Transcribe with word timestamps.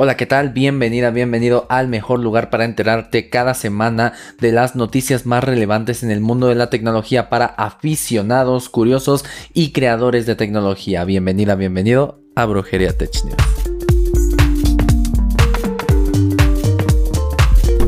Hola, 0.00 0.16
¿qué 0.16 0.26
tal? 0.26 0.50
Bienvenida, 0.50 1.10
bienvenido 1.10 1.66
al 1.68 1.88
mejor 1.88 2.20
lugar 2.20 2.50
para 2.50 2.64
enterarte 2.64 3.28
cada 3.30 3.52
semana 3.52 4.12
de 4.40 4.52
las 4.52 4.76
noticias 4.76 5.26
más 5.26 5.42
relevantes 5.42 6.04
en 6.04 6.12
el 6.12 6.20
mundo 6.20 6.46
de 6.46 6.54
la 6.54 6.70
tecnología 6.70 7.28
para 7.28 7.46
aficionados, 7.46 8.68
curiosos 8.68 9.24
y 9.54 9.72
creadores 9.72 10.24
de 10.24 10.36
tecnología. 10.36 11.02
Bienvenida, 11.02 11.56
bienvenido 11.56 12.20
a 12.36 12.44
Brujería 12.44 12.96
Tech 12.96 13.10
News. 13.24 13.34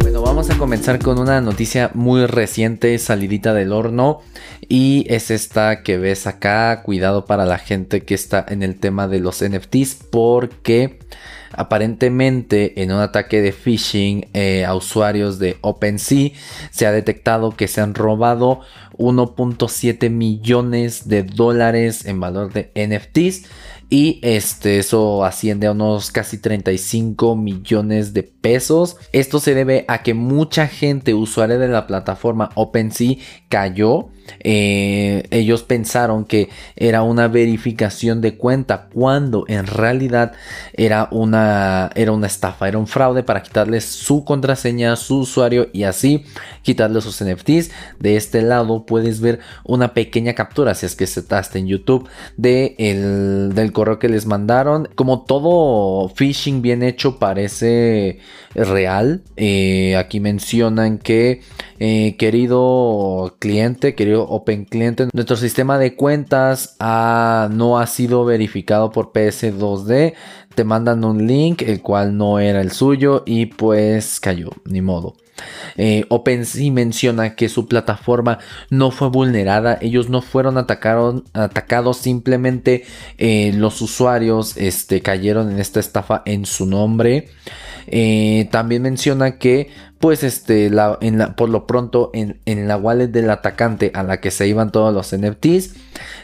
Bueno, 0.01 0.23
vamos 0.23 0.51
a 0.51 0.59
comenzar 0.59 0.99
con 0.99 1.21
una 1.21 1.41
noticia 1.41 1.93
muy 1.95 2.27
reciente, 2.27 2.99
salidita 2.99 3.55
del 3.55 3.73
horno, 3.73 4.19
y 4.69 5.07
es 5.09 5.31
esta 5.31 5.85
que 5.85 5.97
ves 5.97 6.27
acá. 6.27 6.83
Cuidado 6.83 7.25
para 7.25 7.47
la 7.47 7.59
gente 7.59 8.01
que 8.03 8.15
está 8.15 8.45
en 8.49 8.65
el 8.65 8.81
tema 8.81 9.07
de 9.07 9.21
los 9.21 9.45
NFTs, 9.49 10.09
porque 10.11 10.99
Aparentemente, 11.53 12.83
en 12.83 12.93
un 12.93 13.01
ataque 13.01 13.41
de 13.41 13.53
phishing 13.53 14.29
eh, 14.35 14.65
a 14.65 14.75
usuarios 14.75 15.39
de 15.39 15.57
OpenSea, 15.61 16.31
se 16.71 16.87
ha 16.87 16.93
detectado 16.93 17.51
que 17.53 17.69
se 17.69 17.81
han 17.81 17.95
robado 17.95 18.61
1.7 18.99 20.11
millones 20.11 21.09
de 21.09 21.23
dólares 21.23 22.05
en 22.05 22.21
valor 22.21 22.53
de 22.53 22.71
NFTs. 22.75 23.49
Y 23.93 24.21
este, 24.23 24.79
eso 24.79 25.25
asciende 25.25 25.67
a 25.67 25.73
unos 25.73 26.13
casi 26.13 26.39
35 26.39 27.35
millones 27.35 28.15
de 28.15 28.23
pesos. 28.23 28.97
Esto 29.13 29.41
se 29.41 29.55
debe 29.55 29.85
a 29.89 30.05
que 30.05 30.15
mucha 30.15 30.69
gente 30.69 31.13
usuaria 31.13 31.59
de 31.59 31.67
la 31.67 31.89
plataforma 31.89 32.51
OpenSea 32.55 33.17
cayó 33.49 34.11
eh, 34.39 35.25
ellos 35.31 35.63
pensaron 35.65 36.25
que 36.25 36.49
era 36.77 37.03
una 37.03 37.29
verificación 37.29 38.21
de 38.21 38.37
cuenta 38.37 38.89
cuando 38.93 39.45
en 39.49 39.67
realidad 39.67 40.33
era 40.73 41.09
una, 41.11 41.91
era 41.95 42.13
una 42.13 42.29
estafa, 42.29 42.69
era 42.69 42.79
un 42.79 42.87
fraude 42.87 43.23
para 43.23 43.43
quitarles 43.43 43.85
su 43.85 44.25
contraseña, 44.25 44.95
su 44.97 45.21
usuario 45.21 45.69
y 45.73 45.83
así 45.83 46.25
quitarle 46.63 47.01
sus 47.01 47.23
NFTs. 47.23 47.71
De 47.99 48.17
este 48.17 48.43
lado 48.43 48.87
puedes 48.87 49.21
ver 49.21 49.41
una 49.65 49.95
pequeña 49.95 50.35
captura, 50.35 50.75
si 50.75 50.87
es 50.87 50.95
que 50.95 51.07
se 51.07 51.21
está 51.21 51.41
en 51.55 51.67
YouTube, 51.67 52.09
de 52.37 52.75
el, 52.79 53.55
del 53.55 53.73
correo 53.73 53.99
que 53.99 54.09
les 54.09 54.27
mandaron. 54.27 54.89
Como 54.95 55.23
todo 55.23 56.09
phishing 56.11 56.63
bien 56.63 56.83
hecho 56.83 57.19
parece 57.19 58.19
real. 58.55 59.23
Eh, 59.37 59.97
aquí 59.97 60.21
mencionan 60.21 60.99
que 60.99 61.41
eh, 61.79 62.17
querido 62.19 63.37
cliente, 63.39 63.95
querido 63.95 64.20
Open 64.29 64.65
Cliente, 64.65 65.09
nuestro 65.13 65.37
sistema 65.37 65.79
de 65.79 65.97
cuentas 65.97 66.77
no 66.81 67.79
ha 67.79 67.87
sido 67.87 68.25
verificado 68.25 68.91
por 68.91 69.13
PS2D. 69.13 70.15
Te 70.55 70.65
mandan 70.65 71.05
un 71.05 71.27
link, 71.27 71.63
el 71.63 71.81
cual 71.81 72.17
no 72.17 72.39
era 72.39 72.61
el 72.61 72.73
suyo 72.73 73.23
y 73.27 73.47
pues 73.47 74.21
cayó, 74.21 74.51
ni 74.65 74.81
modo. 74.81 75.15
Eh, 75.77 76.05
OpenSea 76.09 76.71
menciona 76.73 77.35
que 77.35 77.49
su 77.49 77.67
plataforma 77.67 78.39
no 78.69 78.91
fue 78.91 79.09
vulnerada, 79.09 79.79
ellos 79.81 80.09
no 80.09 80.23
fueron 80.23 80.59
atacados, 80.59 81.97
simplemente 81.97 82.85
eh, 83.19 83.53
los 83.55 83.81
usuarios 83.81 84.57
este, 84.57 85.01
cayeron 85.01 85.51
en 85.51 85.59
esta 85.59 85.81
estafa 85.81 86.23
en 86.27 86.47
su 86.47 86.67
nombre. 86.67 87.29
Eh, 87.87 88.49
también 88.53 88.83
menciona 88.83 89.39
que 89.39 89.71
pues 90.01 90.25
este, 90.25 90.71
la, 90.71 90.97
en 91.03 91.19
la, 91.19 91.37
por 91.37 91.51
lo 91.51 91.67
pronto 91.67 92.11
en, 92.15 92.41
en, 92.47 92.67
la 92.67 92.79
wallet 92.79 93.09
del 93.09 93.29
atacante 93.29 93.93
a 93.95 94.03
la 94.03 94.19
que 94.19 94.31
se 94.31 94.49
iban 94.49 94.73
todos 94.73 94.95
los 94.95 95.15
NFTs, 95.15 95.75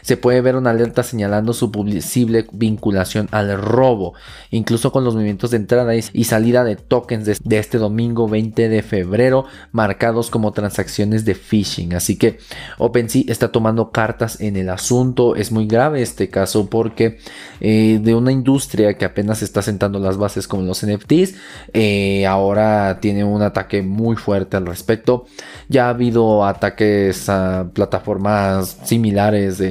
se 0.01 0.17
puede 0.17 0.41
ver 0.41 0.55
una 0.55 0.71
alerta 0.71 1.03
señalando 1.03 1.53
su 1.53 1.71
posible 1.71 2.47
vinculación 2.51 3.27
al 3.31 3.55
robo, 3.61 4.15
incluso 4.49 4.91
con 4.91 5.03
los 5.03 5.13
movimientos 5.13 5.51
de 5.51 5.57
entrada 5.57 5.93
y 5.95 6.23
salida 6.23 6.63
de 6.63 6.75
tokens 6.75 7.25
de, 7.43 7.57
este 7.57 7.77
domingo 7.77 8.27
20 8.27 8.67
de 8.67 8.81
febrero, 8.81 9.45
marcados 9.71 10.31
como 10.31 10.53
transacciones 10.53 11.23
de 11.23 11.35
phishing. 11.35 11.93
Así 11.93 12.17
que 12.17 12.39
OpenSea 12.79 13.25
está 13.27 13.51
tomando 13.51 13.91
cartas 13.91 14.41
en 14.41 14.55
el 14.55 14.69
asunto. 14.69 15.35
Es 15.35 15.51
muy 15.51 15.67
grave 15.67 16.01
este 16.01 16.29
caso 16.29 16.67
porque 16.67 17.19
eh, 17.59 17.99
de 18.01 18.15
una 18.15 18.31
industria 18.31 18.95
que 18.95 19.05
apenas 19.05 19.43
está 19.43 19.61
sentando 19.61 19.99
las 19.99 20.17
bases 20.17 20.47
como 20.47 20.63
los 20.63 20.83
NFTs, 20.83 21.35
eh, 21.73 22.25
ahora 22.25 22.99
tiene 23.01 23.23
un 23.23 23.41
ataque 23.43 23.66
muy 23.83 24.15
fuerte 24.15 24.57
al 24.57 24.65
respecto. 24.65 25.25
Ya 25.69 25.87
ha 25.87 25.89
habido 25.89 26.45
ataques 26.45 27.29
a 27.29 27.69
plataformas 27.73 28.77
similares, 28.83 29.61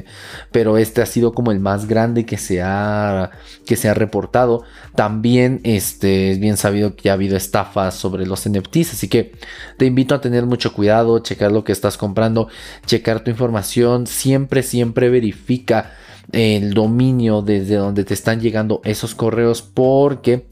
pero 0.52 0.78
este 0.78 1.02
ha 1.02 1.06
sido 1.06 1.32
como 1.32 1.52
el 1.52 1.60
más 1.60 1.86
grande 1.86 2.26
que 2.26 2.36
se 2.36 2.62
ha, 2.62 3.30
que 3.66 3.76
se 3.76 3.88
ha 3.88 3.94
reportado. 3.94 4.64
También 4.94 5.60
este, 5.64 6.30
es 6.30 6.40
bien 6.40 6.56
sabido 6.56 6.96
que 6.96 7.10
ha 7.10 7.14
habido 7.14 7.36
estafas 7.36 7.94
sobre 7.94 8.26
los 8.26 8.48
NFTs, 8.48 8.94
así 8.94 9.08
que 9.08 9.32
te 9.76 9.86
invito 9.86 10.14
a 10.14 10.20
tener 10.20 10.46
mucho 10.46 10.72
cuidado, 10.72 11.18
checar 11.20 11.52
lo 11.52 11.64
que 11.64 11.72
estás 11.72 11.96
comprando, 11.96 12.48
checar 12.86 13.20
tu 13.20 13.30
información, 13.30 14.06
siempre, 14.06 14.62
siempre 14.62 15.08
verifica 15.10 15.92
el 16.32 16.74
dominio 16.74 17.42
desde 17.42 17.76
donde 17.76 18.04
te 18.04 18.14
están 18.14 18.40
llegando 18.40 18.80
esos 18.84 19.14
correos 19.14 19.62
porque 19.62 20.46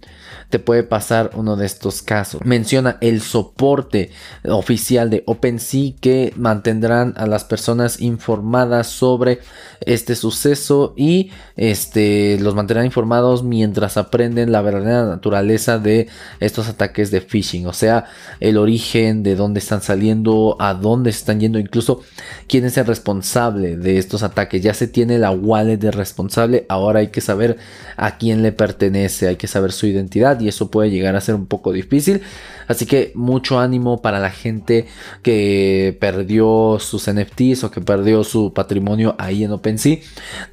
te 0.55 0.61
puede 0.61 0.85
pasar 0.85 1.33
uno 1.35 1.57
de 1.57 1.67
estos 1.67 2.01
casos. 2.01 2.41
Menciona 2.45 2.97
el 3.01 3.23
soporte 3.23 4.13
oficial 4.45 5.11
de 5.11 5.25
OpenSea 5.27 5.95
que 6.01 6.33
mantendrán 6.37 7.13
a 7.17 7.27
las 7.27 7.43
personas 7.43 8.01
informadas 8.01 8.87
sobre 8.87 9.41
este 9.81 10.15
suceso 10.15 10.95
y 10.97 11.33
este, 11.57 12.39
los 12.39 12.55
mantendrán 12.55 12.87
informados 12.87 13.43
mientras 13.43 13.97
aprenden 13.97 14.53
la 14.53 14.63
verdadera 14.63 15.07
naturaleza 15.07 15.81
de 15.81 16.07
estos 16.39 16.69
ataques 16.69 17.11
de 17.11 17.21
phishing, 17.21 17.67
o 17.67 17.73
sea, 17.73 18.05
el 18.39 18.57
origen, 18.57 19.25
de 19.25 19.35
dónde 19.35 19.59
están 19.59 19.83
saliendo, 19.83 20.57
a 20.61 20.75
dónde 20.75 21.11
están 21.11 21.41
yendo, 21.41 21.59
incluso 21.59 22.03
quién 22.47 22.65
es 22.65 22.77
el 22.79 22.87
responsable 22.87 23.77
de 23.77 23.99
estos 23.99 24.23
ataques. 24.23 24.63
Ya 24.63 24.73
se 24.73 24.87
tiene 24.87 25.19
la 25.19 25.33
wallet 25.33 25.79
de 25.79 25.91
responsable, 25.91 26.65
ahora 26.69 27.01
hay 27.01 27.09
que 27.09 27.21
saber 27.21 27.57
a 27.97 28.19
quién 28.19 28.43
le 28.43 28.53
pertenece, 28.53 29.27
hay 29.27 29.37
que 29.37 29.49
saber 29.49 29.73
su 29.73 29.89
identidad 29.89 30.41
y 30.45 30.49
eso 30.49 30.71
puede 30.71 30.91
llegar 30.91 31.17
a 31.17 31.21
ser 31.21 31.35
un 31.35 31.47
poco 31.47 31.73
difícil. 31.73 32.23
Así 32.67 32.87
que 32.87 33.13
mucho 33.15 33.59
ánimo 33.59 34.01
para 34.01 34.19
la 34.19 34.31
gente 34.31 34.87
que 35.23 35.97
perdió 36.01 36.79
sus 36.81 37.11
NFTs 37.11 37.65
o 37.65 37.71
que 37.71 37.81
perdió 37.81 38.25
su 38.25 38.53
patrimonio 38.53 39.15
ahí 39.19 39.45
en 39.45 39.53
OpenSea. 39.53 39.99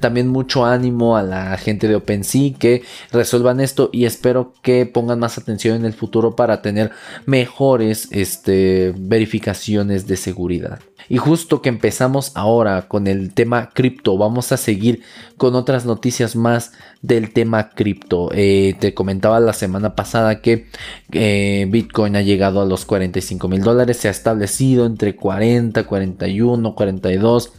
También 0.00 0.28
mucho 0.28 0.64
ánimo 0.64 1.16
a 1.16 1.22
la 1.22 1.56
gente 1.56 1.88
de 1.88 1.96
OpenSea 1.96 2.54
que 2.58 2.82
resuelvan 3.12 3.60
esto 3.60 3.90
y 3.92 4.04
espero 4.04 4.52
que 4.62 4.86
pongan 4.86 5.18
más 5.18 5.38
atención 5.38 5.76
en 5.76 5.84
el 5.84 5.92
futuro 5.92 6.36
para 6.36 6.62
tener 6.62 6.90
mejores 7.26 8.08
este, 8.10 8.94
verificaciones 8.96 10.06
de 10.06 10.16
seguridad. 10.16 10.80
Y 11.08 11.18
justo 11.18 11.62
que 11.62 11.68
empezamos 11.68 12.32
ahora 12.34 12.88
con 12.88 13.06
el 13.06 13.34
tema 13.34 13.70
cripto, 13.70 14.16
vamos 14.16 14.52
a 14.52 14.56
seguir 14.56 15.02
con 15.36 15.54
otras 15.54 15.84
noticias 15.86 16.36
más 16.36 16.72
del 17.00 17.32
tema 17.32 17.70
cripto. 17.70 18.30
Eh, 18.32 18.74
te 18.78 18.94
comentaba 18.94 19.40
la 19.40 19.52
semana 19.52 19.94
pasada 19.94 20.40
que 20.40 20.66
eh, 21.12 21.66
Bitcoin 21.68 22.16
ha 22.16 22.22
llegado 22.22 22.60
a 22.60 22.66
los 22.66 22.84
45 22.84 23.48
mil 23.48 23.62
dólares, 23.62 23.96
se 23.96 24.08
ha 24.08 24.10
establecido 24.10 24.86
entre 24.86 25.16
40, 25.16 25.84
41, 25.84 26.74
42, 26.74 27.52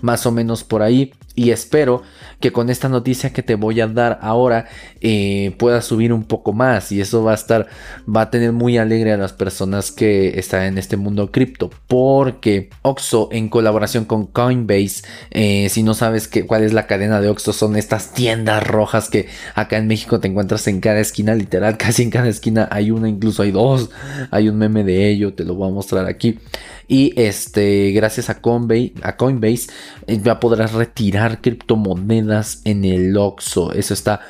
más 0.00 0.26
o 0.26 0.32
menos 0.32 0.64
por 0.64 0.82
ahí. 0.82 1.12
Y 1.34 1.50
espero 1.50 2.02
que 2.40 2.52
con 2.52 2.70
esta 2.70 2.88
noticia 2.88 3.32
que 3.32 3.42
te 3.42 3.56
voy 3.56 3.80
a 3.80 3.86
dar 3.86 4.18
ahora 4.22 4.66
eh, 5.00 5.54
pueda 5.58 5.82
subir 5.82 6.12
un 6.12 6.24
poco 6.24 6.52
más. 6.52 6.92
Y 6.92 7.00
eso 7.00 7.24
va 7.24 7.32
a 7.32 7.34
estar, 7.34 7.66
va 8.08 8.22
a 8.22 8.30
tener 8.30 8.52
muy 8.52 8.78
alegre 8.78 9.12
a 9.12 9.16
las 9.16 9.32
personas 9.32 9.90
que 9.90 10.38
están 10.38 10.62
en 10.62 10.78
este 10.78 10.96
mundo 10.96 11.32
cripto. 11.32 11.70
Porque 11.88 12.70
Oxo 12.82 13.28
en 13.32 13.48
colaboración 13.48 14.04
con 14.04 14.26
Coinbase, 14.26 15.02
eh, 15.30 15.68
si 15.70 15.82
no 15.82 15.94
sabes 15.94 16.28
que, 16.28 16.46
cuál 16.46 16.62
es 16.62 16.72
la 16.72 16.86
cadena 16.86 17.20
de 17.20 17.28
Oxo, 17.28 17.52
son 17.52 17.76
estas 17.76 18.12
tiendas 18.12 18.64
rojas 18.64 19.08
que 19.08 19.28
acá 19.54 19.76
en 19.78 19.88
México 19.88 20.20
te 20.20 20.28
encuentras 20.28 20.66
en 20.68 20.80
cada 20.80 21.00
esquina, 21.00 21.34
literal, 21.34 21.76
casi 21.78 22.02
en 22.02 22.10
cada 22.10 22.28
esquina 22.28 22.68
hay 22.70 22.90
una, 22.90 23.08
incluso 23.08 23.42
hay 23.42 23.50
dos. 23.50 23.90
Hay 24.30 24.48
un 24.48 24.56
meme 24.56 24.84
de 24.84 25.08
ello, 25.08 25.34
te 25.34 25.44
lo 25.44 25.54
voy 25.54 25.68
a 25.68 25.72
mostrar 25.72 26.06
aquí. 26.06 26.38
Y 26.86 27.12
este, 27.20 27.92
gracias 27.92 28.30
a 28.30 28.40
Coinbase, 28.40 28.92
a 29.02 29.16
Coinbase 29.16 29.68
eh, 30.06 30.20
ya 30.22 30.40
podrás 30.40 30.72
retirar 30.72 31.40
criptomonedas 31.40 32.60
en 32.64 32.84
el 32.84 33.16
Oxxo. 33.16 33.72
Eso 33.72 33.94
está 33.94 34.20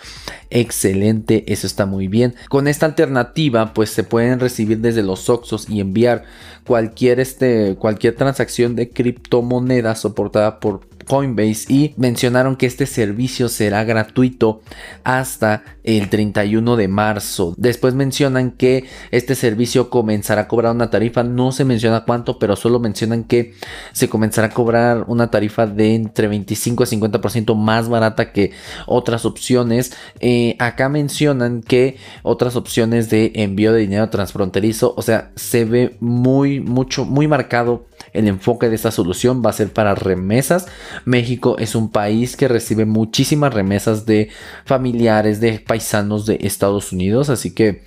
excelente, 0.51 1.45
eso 1.53 1.67
está 1.67 1.87
muy 1.87 2.07
bien. 2.07 2.35
Con 2.49 2.69
esta 2.69 2.87
alternativa, 2.87 3.75
pues 3.75 3.91
se 3.91 4.05
pueden 4.05 4.39
recibir 4.41 4.79
desde 4.79 5.03
los 5.03 5.29
Oxxos 5.29 5.69
y 5.69 5.81
enviar 5.81 6.25
cualquier, 6.67 7.21
este, 7.21 7.77
cualquier 7.77 8.15
transacción 8.15 8.77
de 8.77 8.91
criptomonedas 8.91 10.01
soportada 10.01 10.61
por 10.61 10.81
Coinbase 11.05 11.73
y 11.73 11.95
mencionaron 11.97 12.57
que 12.57 12.67
este 12.67 12.87
servicio 12.87 13.49
será 13.49 13.85
gratuito 13.85 14.63
hasta 15.05 15.63
el 15.85 16.09
31 16.09 16.77
de 16.77 16.89
marzo. 16.89 17.55
Después 17.57 17.95
mencionan 17.95 18.51
que 18.53 18.85
este 19.11 19.35
servicio 19.35 19.91
comenzará 19.91 20.43
a 20.43 20.49
cobrar 20.49 20.75
una 20.75 20.91
tarifa, 20.91 21.23
no 21.23 21.53
se 21.53 21.65
menciona 21.65 22.05
cuánto, 22.05 22.39
pero 22.39 22.57
solo 22.57 22.81
mencionan 22.81 23.25
que 23.25 23.55
se 23.93 24.09
comenzará 24.09 24.49
a 24.49 24.51
cobrar 24.51 25.05
una 25.09 25.31
tarifa 25.31 25.67
de 25.67 25.95
entre 25.95 26.29
25 26.29 26.85
a 26.85 26.87
50% 26.87 27.55
más 27.55 27.89
barata 27.89 28.33
que 28.33 28.53
otras 28.87 29.25
opciones. 29.25 29.93
Eh, 30.21 30.57
acá 30.59 30.89
mencionan 30.89 31.63
que 31.63 31.97
otras 32.23 32.57
opciones 32.57 33.11
de 33.11 33.33
envío 33.35 33.73
de 33.73 33.81
dinero 33.81 34.09
transfronterizo, 34.09 34.95
o 34.97 35.03
sea, 35.03 35.33
se 35.37 35.65
ve 35.65 35.97
muy, 36.01 36.61
mucho, 36.61 37.05
muy 37.05 37.29
marcado 37.29 37.87
el 38.15 38.29
enfoque 38.29 38.69
de 38.69 38.77
esta 38.77 38.91
solución 38.91 39.43
va 39.45 39.51
a 39.51 39.53
ser 39.53 39.73
para 39.73 39.95
remesas. 39.95 40.67
México 41.05 41.57
es 41.59 41.75
un 41.75 41.91
país 41.91 42.37
que 42.37 42.49
recibe 42.49 42.87
muchísimas 42.87 43.53
remesas 43.53 44.07
de 44.07 44.31
familiares, 44.65 45.41
de 45.41 45.59
paisanos 45.59 46.25
de 46.25 46.39
Estados 46.41 46.93
Unidos. 46.93 47.29
Así 47.29 47.53
que 47.53 47.83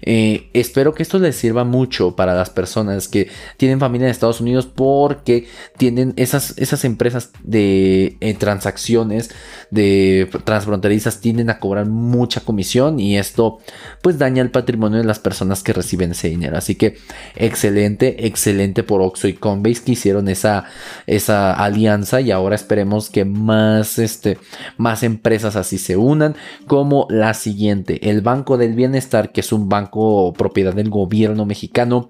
eh, 0.00 0.48
espero 0.54 0.94
que 0.94 1.02
esto 1.02 1.18
les 1.18 1.36
sirva 1.36 1.64
mucho 1.64 2.16
para 2.16 2.34
las 2.34 2.48
personas 2.48 3.08
que 3.08 3.28
tienen 3.56 3.80
familia 3.80 4.06
en 4.06 4.12
Estados 4.12 4.40
Unidos 4.40 4.66
porque 4.66 5.46
tienen 5.76 6.14
esas, 6.16 6.56
esas 6.56 6.84
empresas 6.84 7.30
de 7.42 8.16
eh, 8.20 8.34
transacciones 8.34 9.30
de 9.70 10.28
transfronterizas 10.44 11.20
tienden 11.20 11.50
a 11.50 11.58
cobrar 11.58 11.86
mucha 11.86 12.40
comisión 12.40 13.00
y 13.00 13.16
esto 13.16 13.58
pues 14.02 14.18
daña 14.18 14.42
el 14.42 14.50
patrimonio 14.50 14.98
de 14.98 15.04
las 15.04 15.18
personas 15.18 15.62
que 15.62 15.72
reciben 15.72 16.12
ese 16.12 16.28
dinero. 16.28 16.56
Así 16.56 16.74
que 16.74 16.98
excelente, 17.34 18.26
excelente 18.26 18.82
por 18.82 19.00
Oxo 19.00 19.28
y 19.28 19.34
Que 19.80 19.92
hicieron 19.92 20.28
esa, 20.28 20.64
esa 21.06 21.52
alianza 21.52 22.20
y 22.20 22.30
ahora 22.30 22.54
esperemos 22.54 23.10
que 23.10 23.24
más, 23.24 23.98
este, 23.98 24.38
más 24.76 25.02
empresas 25.02 25.56
así 25.56 25.78
se 25.78 25.96
unan 25.96 26.36
como 26.66 27.06
la 27.10 27.34
siguiente, 27.34 28.10
el 28.10 28.20
Banco 28.20 28.58
del 28.58 28.74
Bienestar, 28.74 29.32
que 29.32 29.40
es 29.40 29.52
un 29.52 29.68
banco 29.68 30.32
propiedad 30.32 30.74
del 30.74 30.90
gobierno 30.90 31.44
mexicano, 31.46 32.08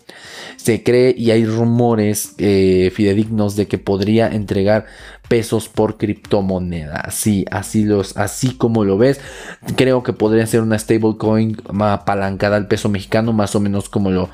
se 0.56 0.82
cree 0.82 1.14
y 1.16 1.30
hay 1.30 1.44
rumores 1.44 2.34
eh, 2.38 2.90
fidedignos 2.94 3.56
de 3.56 3.66
que 3.66 3.78
podría 3.78 4.28
entregar 4.28 4.86
pesos 5.32 5.70
por 5.70 5.96
criptomoneda. 5.96 6.96
Así, 6.96 7.46
así, 7.50 7.87
los, 7.87 8.19
así 8.19 8.55
como 8.55 8.84
lo 8.84 8.99
ves, 8.99 9.19
creo 9.76 10.02
que 10.02 10.12
podría 10.12 10.46
ser 10.46 10.61
una 10.61 10.79
stablecoin 10.79 11.56
apalancada 11.81 12.58
al 12.58 12.69
peso 12.69 12.90
mexicano, 12.90 13.32
más 13.32 13.55
o 13.55 13.61
menos 13.61 13.88
como 13.88 14.11
lo 14.11 14.29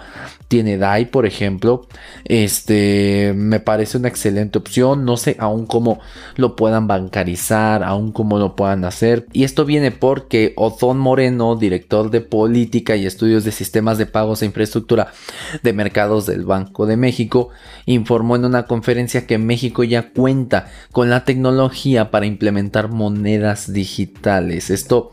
tiene 0.49 0.79
DAI, 0.79 1.07
por 1.07 1.27
ejemplo. 1.27 1.87
Este 2.25 3.33
me 3.37 3.61
parece 3.61 3.99
una 3.99 4.09
excelente 4.09 4.59
opción. 4.59 5.05
No 5.05 5.17
sé 5.17 5.37
aún 5.39 5.67
cómo 5.67 6.01
lo 6.37 6.57
puedan 6.57 6.89
bancarizar, 6.89 7.85
aún 7.85 8.11
cómo 8.11 8.39
lo 8.39 8.57
puedan 8.57 8.85
hacer. 8.85 9.27
Y 9.33 9.45
esto 9.45 9.65
viene 9.65 9.93
porque 9.93 10.55
Ozón 10.57 10.99
Moreno, 10.99 11.55
director 11.55 12.11
de 12.11 12.23
política 12.23 12.97
y 12.97 13.07
estudios 13.07 13.45
de 13.45 13.53
sistemas 13.53 13.99
de 13.99 14.07
pagos 14.07 14.43
e 14.43 14.47
infraestructura 14.47 15.13
de 15.63 15.73
mercados 15.73 16.27
del 16.27 16.45
Banco 16.45 16.87
de 16.87 16.97
México, 16.97 17.51
informó 17.87 18.35
en 18.35 18.47
una 18.47 18.65
conferencia 18.65 19.27
que 19.27 19.39
México 19.39 19.85
ya 19.85 20.11
cuenta 20.11 20.69
con 20.93 21.11
la 21.11 21.25
tecnología 21.25 22.11
para 22.11 22.27
implementar 22.27 22.89
monedas 22.89 23.73
digitales. 23.73 24.71
Esto, 24.71 25.13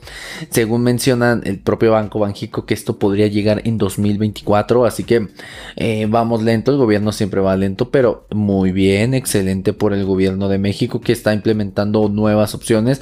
según 0.50 0.84
mencionan 0.84 1.42
el 1.46 1.60
propio 1.60 1.92
Banco 1.92 2.20
Banjico, 2.20 2.66
que 2.66 2.74
esto 2.74 2.98
podría 2.98 3.28
llegar 3.28 3.62
en 3.66 3.78
2024. 3.78 4.86
Así 4.86 5.04
que 5.04 5.28
eh, 5.76 6.08
vamos 6.10 6.42
lento, 6.44 6.72
el 6.72 6.78
gobierno 6.78 7.12
siempre 7.12 7.42
va 7.42 7.56
lento, 7.58 7.92
pero 7.92 8.26
muy 8.32 8.72
bien, 8.72 9.14
excelente 9.14 9.74
por 9.74 9.94
el 9.94 10.06
gobierno 10.06 10.48
de 10.50 10.58
México 10.58 11.02
que 11.02 11.12
está 11.12 11.34
implementando 11.34 12.10
nuevas 12.10 12.56
opciones 12.56 13.02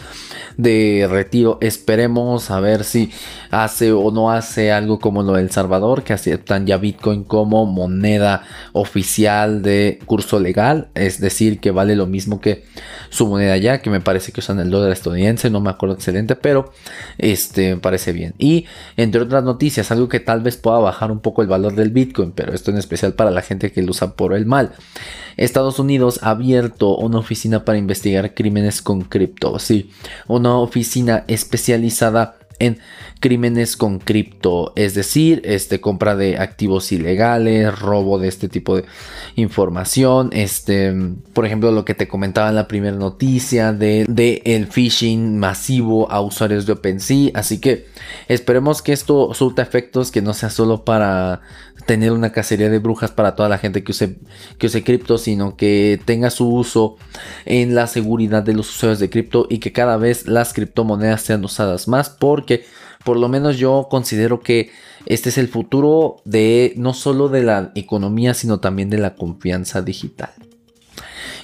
de 0.58 1.08
retiro. 1.10 1.58
Esperemos 1.62 2.52
a 2.52 2.60
ver 2.60 2.84
si 2.84 3.12
hace 3.52 3.92
o 3.92 4.12
no 4.12 4.32
hace 4.32 4.72
algo 4.72 5.00
como 5.00 5.24
lo 5.24 5.34
del 5.34 5.52
Salvador, 5.52 6.04
que 6.04 6.14
aceptan 6.14 6.66
ya 6.66 6.78
Bitcoin 6.78 7.24
como 7.24 7.66
moneda 7.66 8.44
oficial 8.74 9.62
de 9.62 10.00
curso 10.06 10.40
legal, 10.40 10.90
es 10.96 11.20
decir, 11.20 11.60
que 11.60 11.72
vale 11.72 11.96
lo 11.96 12.08
mismo 12.08 12.42
que 12.42 12.53
su 13.10 13.28
moneda 13.28 13.58
ya, 13.58 13.82
que 13.82 13.90
me 13.90 14.02
parece 14.02 14.32
que 14.32 14.40
usan 14.40 14.60
el 14.60 14.70
dólar 14.70 14.92
estadounidense, 14.92 15.50
no 15.50 15.62
me 15.62 15.70
acuerdo 15.70 15.96
excelente, 15.96 16.36
pero 16.36 16.72
este 17.18 17.76
me 17.76 17.82
parece 17.82 18.12
bien. 18.12 18.34
Y 18.38 18.66
entre 18.98 19.22
otras 19.22 19.44
noticias, 19.44 19.92
algo 19.92 20.10
que 20.10 20.20
tal 20.20 20.42
vez 20.42 20.58
pueda 20.58 20.80
bajar 20.80 21.12
un 21.12 21.20
poco 21.20 21.42
el 21.42 21.48
valor 21.48 21.76
del 21.76 21.92
Bitcoin, 21.92 22.32
pero 22.32 22.54
esto 22.54 22.72
en 22.72 22.78
especial 22.78 23.14
para 23.14 23.32
la 23.32 23.42
gente 23.42 23.72
que 23.72 23.82
lo 23.82 23.92
usa 23.92 24.14
por 24.16 24.34
el 24.34 24.46
mal. 24.46 24.72
Estados 25.38 25.80
Unidos 25.80 26.20
ha 26.22 26.32
abierto 26.32 26.96
una 26.98 27.20
oficina 27.20 27.66
para 27.66 27.78
investigar 27.78 28.34
crímenes 28.34 28.82
con 28.82 29.02
cripto, 29.02 29.58
sí, 29.60 29.92
una 30.28 30.58
oficina 30.58 31.24
especializada 31.28 32.38
en 32.60 32.80
crímenes 33.20 33.78
con 33.78 34.00
cripto, 34.00 34.74
es 34.76 34.96
decir, 34.96 35.42
este 35.46 35.80
compra 35.80 36.16
de 36.16 36.38
activos 36.38 36.92
ilegales, 36.92 37.78
robo 37.80 38.20
de 38.20 38.28
este 38.28 38.50
tipo 38.50 38.76
de 38.76 38.86
información, 39.36 40.30
este, 40.34 40.94
por 41.34 41.46
ejemplo, 41.46 41.72
lo 41.72 41.86
que 41.86 41.96
te 41.96 42.08
comentaba 42.08 42.50
en 42.50 42.56
la 42.56 42.68
primera 42.68 42.98
noticia 42.98 43.72
de, 43.74 44.06
de 44.10 44.42
el 44.46 44.68
phishing 44.68 45.38
masivo 45.40 46.12
a 46.12 46.22
usuarios 46.22 46.66
de 46.66 46.74
OpenSea, 46.74 47.32
así 47.34 47.60
que 47.60 47.88
esperemos 48.28 48.82
que 48.82 48.94
esto 48.94 49.34
surta 49.34 49.62
efectos 49.62 50.12
que 50.12 50.22
no 50.22 50.34
sea 50.34 50.50
solo 50.50 50.84
para 50.84 51.42
tener 51.86 52.12
una 52.12 52.32
cacería 52.32 52.70
de 52.70 52.80
brujas 52.80 53.12
para 53.12 53.36
toda 53.36 53.50
la 53.50 53.58
gente 53.58 53.84
que 53.84 53.92
use 53.92 54.18
que 54.58 54.68
use 54.68 54.84
cripto, 54.84 55.18
sino 55.18 55.56
que 55.56 56.00
tenga 56.06 56.30
su 56.30 56.50
uso 56.54 56.98
en 57.46 57.76
la 57.76 57.88
seguridad 57.88 58.44
de 58.44 58.54
los 58.54 58.70
usuarios 58.70 59.00
de 59.00 59.10
cripto 59.10 59.48
y 59.50 59.60
que 59.60 59.72
cada 59.72 59.98
vez 59.98 60.28
las 60.28 60.54
criptomonedas 60.54 61.22
sean 61.22 61.44
usadas 61.44 61.88
más 61.88 62.10
porque 62.10 62.66
por 63.04 63.18
lo 63.18 63.28
menos 63.28 63.58
yo 63.58 63.88
considero 63.90 64.42
que 64.42 64.72
este 65.06 65.30
es 65.30 65.38
el 65.38 65.50
futuro 65.50 66.18
de 66.24 66.74
no 66.78 66.94
solo 66.94 67.28
de 67.28 67.44
la 67.44 67.72
economía, 67.76 68.34
sino 68.34 68.60
también 68.60 68.90
de 68.90 68.98
la 68.98 69.16
confianza 69.16 69.82
digital. 69.82 70.32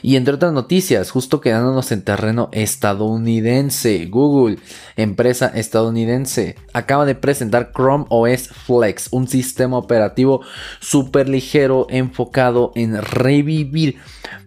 Y 0.01 0.15
entre 0.15 0.35
otras 0.35 0.53
noticias, 0.53 1.11
justo 1.11 1.41
quedándonos 1.41 1.91
en 1.91 2.03
terreno 2.03 2.49
estadounidense, 2.51 4.05
Google, 4.05 4.57
empresa 4.95 5.47
estadounidense, 5.47 6.55
acaba 6.73 7.05
de 7.05 7.15
presentar 7.15 7.71
Chrome 7.73 8.05
OS 8.09 8.49
Flex, 8.49 9.09
un 9.11 9.27
sistema 9.27 9.77
operativo 9.77 10.41
súper 10.79 11.29
ligero 11.29 11.87
enfocado 11.89 12.71
en 12.75 13.01
revivir 13.01 13.97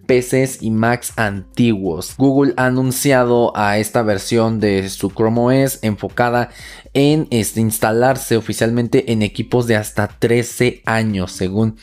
PCs 0.06 0.62
y 0.62 0.70
Macs 0.70 1.12
antiguos. 1.16 2.14
Google 2.18 2.54
ha 2.56 2.66
anunciado 2.66 3.56
a 3.56 3.78
esta 3.78 4.02
versión 4.02 4.60
de 4.60 4.88
su 4.88 5.10
Chrome 5.10 5.64
OS 5.64 5.78
enfocada 5.82 6.50
en 6.94 7.26
este, 7.30 7.60
instalarse 7.60 8.36
oficialmente 8.36 9.12
en 9.12 9.22
equipos 9.22 9.66
de 9.66 9.76
hasta 9.76 10.08
13 10.08 10.82
años, 10.84 11.32
según, 11.32 11.76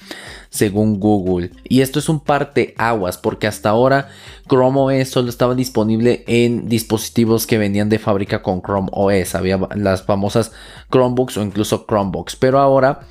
según 0.50 1.00
Google. 1.00 1.52
Y 1.64 1.82
esto 1.82 2.00
es 2.00 2.10
un 2.10 2.20
parte 2.20 2.76
aguas, 2.78 3.18
porque 3.18 3.39
hasta 3.48 3.70
ahora 3.70 4.10
Chrome 4.50 5.02
OS 5.02 5.10
solo 5.10 5.30
estaba 5.30 5.56
disponible 5.56 6.24
en 6.28 6.68
dispositivos 6.68 7.46
que 7.46 7.58
venían 7.58 7.88
de 7.88 8.00
fábrica 8.00 8.42
con 8.42 8.62
Chrome 8.62 8.90
OS. 8.92 9.36
Había 9.36 9.60
las 9.76 10.04
famosas 10.04 10.52
Chromebooks 10.92 11.38
o 11.38 11.44
incluso 11.44 11.86
Chromebooks. 11.88 12.36
Pero 12.36 12.60
ahora 12.60 13.02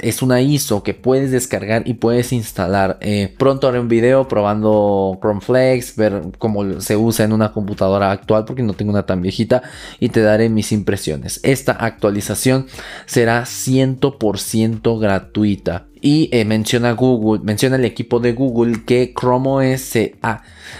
es 0.00 0.22
una 0.22 0.40
ISO 0.40 0.82
que 0.82 0.94
puedes 0.94 1.32
descargar 1.32 1.86
y 1.86 1.94
puedes 1.94 2.32
instalar. 2.32 2.98
Eh, 3.00 3.34
pronto 3.36 3.68
haré 3.68 3.80
un 3.80 3.88
video 3.88 4.28
probando 4.28 5.18
Chrome 5.20 5.40
Flex, 5.40 5.96
ver 5.96 6.22
cómo 6.38 6.80
se 6.80 6.96
usa 6.96 7.24
en 7.24 7.32
una 7.32 7.52
computadora 7.52 8.12
actual 8.12 8.44
porque 8.44 8.62
no 8.62 8.74
tengo 8.74 8.92
una 8.92 9.06
tan 9.06 9.20
viejita 9.20 9.62
y 9.98 10.10
te 10.10 10.22
daré 10.22 10.48
mis 10.48 10.70
impresiones. 10.72 11.40
Esta 11.42 11.72
actualización 11.72 12.66
será 13.06 13.42
100% 13.42 15.00
gratuita. 15.00 15.89
Y 16.00 16.28
eh, 16.32 16.44
menciona 16.44 16.92
Google, 16.92 17.42
menciona 17.44 17.76
el 17.76 17.84
equipo 17.84 18.20
de 18.20 18.32
Google 18.32 18.84
que 18.84 19.12
Chrome 19.18 19.74
OS 19.74 19.80
se, 19.80 20.16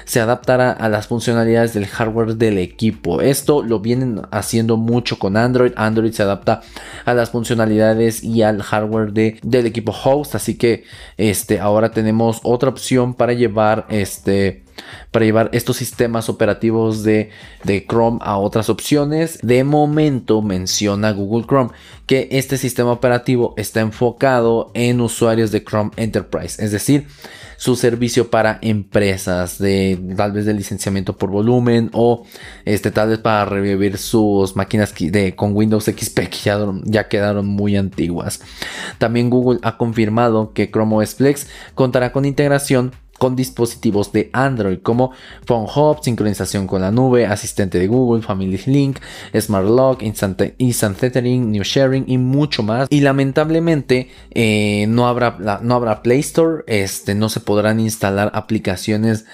se 0.05 0.21
adaptará 0.21 0.73
a 0.73 0.89
las 0.89 1.09
funcionalidades 1.09 1.75
del 1.75 1.87
hardware 1.87 2.37
del 2.37 2.59
equipo. 2.59 3.21
Esto 3.21 3.63
lo 3.63 3.81
vienen 3.81 4.23
haciendo 4.31 4.77
mucho 4.77 5.19
con 5.19 5.37
Android. 5.37 5.73
Android 5.77 6.13
se 6.13 6.23
adapta 6.23 6.63
a 7.05 7.15
las 7.15 7.31
funcionalidades 7.31 8.25
y 8.25 8.43
al 8.43 8.63
hardware 8.63 9.13
de, 9.13 9.39
del 9.43 9.67
equipo 9.67 9.93
host. 9.93 10.35
Así 10.35 10.57
que 10.57 10.85
este, 11.17 11.61
ahora 11.61 11.91
tenemos 11.91 12.41
otra 12.43 12.71
opción 12.71 13.15
para 13.15 13.35
llevar 13.35 13.87
este 13.91 14.63
para 15.11 15.25
llevar 15.25 15.51
estos 15.53 15.77
sistemas 15.77 16.29
operativos 16.29 17.03
de, 17.03 17.31
Chrome 17.89 18.19
a 18.23 18.37
otras 18.39 18.69
opciones. 18.69 19.39
De 19.43 19.65
momento 19.65 20.43
menciona 20.43 21.13
Google 21.13 21.47
Chrome 21.47 21.71
que 22.07 22.29
este 22.33 22.59
sistema 22.59 22.93
operativo 22.93 23.55
está 23.57 23.81
enfocado 23.81 24.71
en 24.75 25.01
usuarios 25.01 25.53
de 25.53 25.63
Chrome 25.65 25.91
Enterprise, 25.97 26.63
es 26.63 26.73
decir, 26.73 27.07
su 27.61 27.77
servicio 27.77 28.31
para 28.31 28.59
empresas 28.63 29.59
de 29.59 30.01
tal 30.17 30.33
vez 30.33 30.47
de 30.47 30.55
licenciamiento 30.55 31.19
por 31.19 31.29
volumen 31.29 31.91
o 31.93 32.25
este 32.65 32.91
tal 32.91 33.11
vez 33.11 33.19
para 33.19 33.45
revivir 33.45 33.99
sus 33.99 34.57
máquinas 34.57 34.95
de, 34.99 35.37
con 35.37 35.55
Windows 35.55 35.85
XP 35.85 36.21
que 36.31 36.39
ya, 36.43 36.59
ya 36.85 37.09
quedaron 37.09 37.47
muy 37.47 37.77
antiguas. 37.77 38.41
También 38.97 39.29
Google 39.29 39.61
ha 39.63 39.77
confirmado 39.77 40.55
que 40.55 40.71
Chrome 40.71 40.97
OS 40.97 41.17
Flex 41.17 41.49
contará 41.75 42.13
con 42.13 42.25
integración 42.25 42.93
con 43.21 43.37
dispositivos 43.37 44.13
de 44.13 44.31
Android 44.33 44.79
como 44.79 45.13
Phone 45.45 45.67
Hub, 45.77 45.99
sincronización 46.03 46.67
con 46.67 46.81
la 46.81 46.91
nube, 46.91 47.27
asistente 47.27 47.79
de 47.79 47.87
Google, 47.87 48.23
Family 48.23 48.59
Link, 48.65 48.99
Smart 49.39 49.67
Lock, 49.67 50.03
Instant, 50.03 50.41
Instant 50.57 50.97
Tethering, 50.97 51.53
New 51.53 51.63
Sharing 51.63 52.07
y 52.07 52.17
mucho 52.17 52.63
más. 52.63 52.89
Y 52.89 53.03
lamentablemente 53.03 54.09
eh, 54.31 54.87
no, 54.89 55.07
habrá, 55.07 55.37
no 55.61 55.75
habrá 55.75 56.03
Play 56.03 56.21
Store, 56.21 56.65
este, 56.67 57.15
no 57.15 57.29
se 57.29 57.41
podrán 57.41 57.79
instalar 57.79 58.31
aplicaciones 58.33 59.27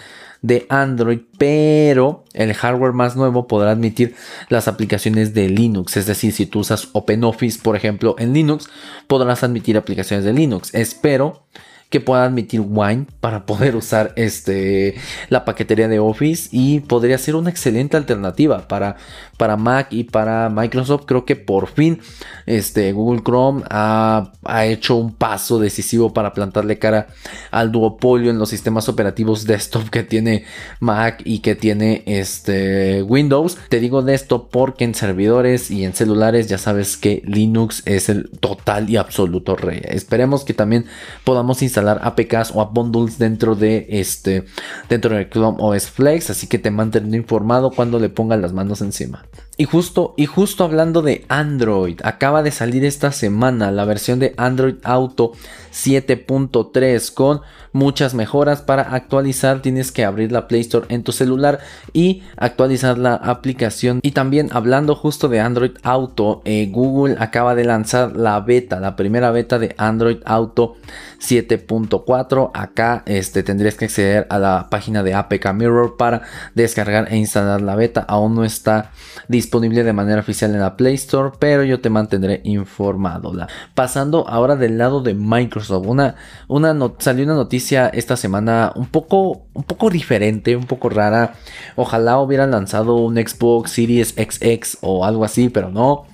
de 0.43 0.67
Android, 0.69 1.21
pero 1.39 2.25
el 2.33 2.55
hardware 2.55 2.93
más 2.93 3.15
nuevo 3.15 3.47
podrá 3.47 3.71
admitir 3.71 4.17
las 4.49 4.67
aplicaciones 4.67 5.33
de 5.33 5.49
Linux. 5.49 5.97
Es 5.97 6.07
decir, 6.07 6.33
si 6.33 6.47
tú 6.47 6.59
usas 6.59 6.89
OpenOffice, 6.93 7.61
por 7.63 7.77
ejemplo, 7.77 8.17
en 8.19 8.33
Linux, 8.33 8.69
podrás 9.07 9.45
admitir 9.45 9.77
aplicaciones 9.77 10.25
de 10.25 10.33
Linux. 10.33 10.75
Espero 10.75 11.45
que 11.89 12.01
pueda 12.01 12.25
admitir 12.25 12.61
Wine 12.61 13.07
para 13.21 13.47
poder 13.47 13.77
usar 13.77 14.13
este, 14.17 14.97
la 15.29 15.45
paquetería 15.45 15.87
de 15.89 16.01
Office 16.01 16.49
y 16.51 16.81
podría 16.81 17.17
ser 17.17 17.37
una 17.37 17.51
excelente 17.51 17.97
alternativa 17.97 18.67
para, 18.67 18.97
para 19.37 19.57
Mac 19.57 19.89
y 19.91 20.05
para 20.05 20.49
Microsoft. 20.49 21.05
Creo 21.07 21.25
que 21.25 21.37
por 21.37 21.69
fin 21.69 22.01
este, 22.47 22.93
Google 22.93 23.23
Chrome 23.23 23.63
ha, 23.71 24.33
hecho 24.65 24.97
un 24.97 25.15
paso 25.15 25.61
decisivo 25.61 26.13
para 26.13 26.33
plantarle 26.33 26.79
cara 26.79 27.07
al 27.51 27.71
duopolio 27.71 28.31
en 28.31 28.39
los 28.39 28.49
sistemas 28.49 28.89
operativos 28.89 29.45
desktop 29.45 29.89
que 29.91 30.03
tiene 30.03 30.45
Mac 30.81 31.23
y 31.25 31.39
que 31.39 31.55
tiene 31.55 32.03
este, 32.07 33.03
Windows. 33.03 33.59
Te 33.69 33.79
digo 33.79 34.03
de 34.03 34.15
esto 34.15 34.49
porque 34.49 34.85
en 34.85 34.95
servidores 34.95 35.71
y 35.71 35.85
en 35.85 35.95
celulares 35.95 36.49
ya 36.49 36.59
sabes 36.59 36.97
que 36.97 37.23
Linux 37.25 37.83
es 37.85 38.09
el 38.09 38.31
total 38.41 38.91
y 38.91 38.97
absoluto 38.97 39.55
rey. 39.55 39.83
Esperemos 39.85 40.45
que 40.45 40.55
también 40.55 40.87
podamos 41.25 41.63
instalar 41.63 41.76
instalar 41.77 42.01
APKs 42.03 42.53
o 42.55 42.65
bundles 42.67 43.19
dentro 43.19 43.55
de 43.55 43.87
este 43.89 44.45
dentro 44.89 45.15
de 45.15 45.29
Chrome 45.29 45.59
OS 45.61 45.91
Flex, 45.91 46.31
así 46.31 46.47
que 46.47 46.59
te 46.59 46.71
mantendré 46.71 47.19
informado 47.19 47.71
cuando 47.71 47.99
le 47.99 48.09
ponga 48.09 48.37
las 48.37 48.53
manos 48.53 48.81
encima. 48.81 49.25
Y 49.59 49.65
justo, 49.65 50.13
y 50.19 50.27
justo 50.27 50.65
hablando 50.65 51.01
de 51.01 51.25
Android, 51.29 51.99
acaba 52.05 52.43
de 52.43 52.51
salir 52.51 52.85
esta 52.85 53.11
semana 53.11 53.71
la 53.71 53.87
versión 53.87 54.19
de 54.19 54.35
Android 54.37 54.75
Auto 54.83 55.33
7.3 55.73 57.15
con 57.15 57.41
muchas 57.73 58.13
mejoras 58.13 58.61
para 58.61 58.83
actualizar. 58.83 59.63
Tienes 59.63 59.93
que 59.93 60.05
abrir 60.05 60.31
la 60.31 60.47
Play 60.47 60.61
Store 60.61 60.87
en 60.91 61.05
tu 61.05 61.13
celular 61.13 61.61
y 61.95 62.23
actualizar 62.37 62.99
la 62.99 63.15
aplicación. 63.15 64.01
Y 64.03 64.11
también 64.11 64.51
hablando 64.53 64.95
justo 64.95 65.29
de 65.29 65.41
Android 65.41 65.73
Auto, 65.83 66.43
eh, 66.45 66.69
Google 66.71 67.17
acaba 67.19 67.55
de 67.55 67.65
lanzar 67.65 68.15
la 68.15 68.39
beta, 68.41 68.79
la 68.79 68.95
primera 68.95 69.31
beta 69.31 69.59
de 69.59 69.75
Android 69.79 70.19
Auto 70.27 70.77
7.4. 71.19 72.51
Acá 72.53 73.03
este, 73.07 73.43
tendrías 73.43 73.77
que 73.77 73.87
acceder 73.87 74.27
a 74.29 74.39
la 74.39 74.69
página 74.71 75.03
de 75.03 75.15
APK 75.15 75.55
Mirror 75.55 75.97
para 75.97 76.23
descargar 76.55 77.11
e 77.11 77.17
instalar 77.17 77.63
la 77.63 77.75
beta. 77.75 78.05
Aún 78.07 78.35
no 78.35 78.45
está 78.45 78.91
disponible 79.29 79.46
de 79.51 79.93
manera 79.93 80.21
oficial 80.21 80.55
en 80.55 80.61
la 80.61 80.77
Play 80.77 80.95
Store, 80.95 81.33
pero 81.39 81.65
yo 81.65 81.81
te 81.81 81.91
mantendré 81.91 82.41
informado. 82.45 83.33
Pasando 83.75 84.29
ahora 84.29 84.57
del 84.57 84.79
lado 84.79 85.03
de 85.03 85.15
Microsoft, 85.15 85.87
una, 85.87 86.17
una 86.49 86.77
salió 86.99 87.25
una 87.25 87.35
noticia 87.35 87.89
esta 87.89 88.17
semana 88.17 88.73
un 88.75 88.87
poco, 88.87 89.47
un 89.55 89.65
poco 89.65 89.91
diferente, 89.91 90.57
un 90.57 90.65
poco 90.65 90.89
rara. 90.89 91.35
Ojalá 91.77 92.19
hubieran 92.19 92.51
lanzado 92.51 92.97
un 92.97 93.17
Xbox 93.17 93.73
Series 93.73 94.11
XX 94.11 94.79
o 94.83 95.05
algo 95.05 95.25
así, 95.25 95.49
pero 95.49 95.71
no. 95.71 96.05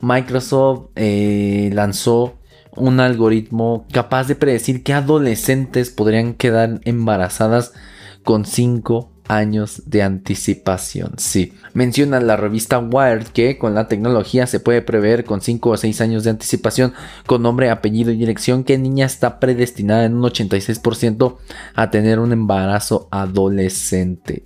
Microsoft 0.00 0.90
eh, 0.96 1.70
lanzó 1.72 2.34
un 2.76 3.00
algoritmo 3.00 3.86
capaz 3.92 4.28
de 4.28 4.36
predecir 4.36 4.82
qué 4.82 4.92
adolescentes 4.94 5.90
podrían 5.90 6.34
quedar 6.34 6.80
embarazadas 6.84 7.72
con 8.22 8.44
5 8.44 9.17
años 9.28 9.82
de 9.86 10.02
anticipación. 10.02 11.12
Sí, 11.18 11.52
menciona 11.74 12.20
la 12.20 12.36
revista 12.36 12.78
Wired 12.78 13.28
que 13.28 13.58
con 13.58 13.74
la 13.74 13.86
tecnología 13.88 14.46
se 14.46 14.60
puede 14.60 14.82
prever 14.82 15.24
con 15.24 15.40
5 15.40 15.70
o 15.70 15.76
6 15.76 16.00
años 16.00 16.24
de 16.24 16.30
anticipación 16.30 16.94
con 17.26 17.42
nombre, 17.42 17.70
apellido 17.70 18.10
y 18.10 18.16
dirección 18.16 18.64
que 18.64 18.78
niña 18.78 19.06
está 19.06 19.38
predestinada 19.38 20.04
en 20.04 20.14
un 20.14 20.22
86% 20.22 21.36
a 21.74 21.90
tener 21.90 22.18
un 22.18 22.32
embarazo 22.32 23.08
adolescente. 23.10 24.42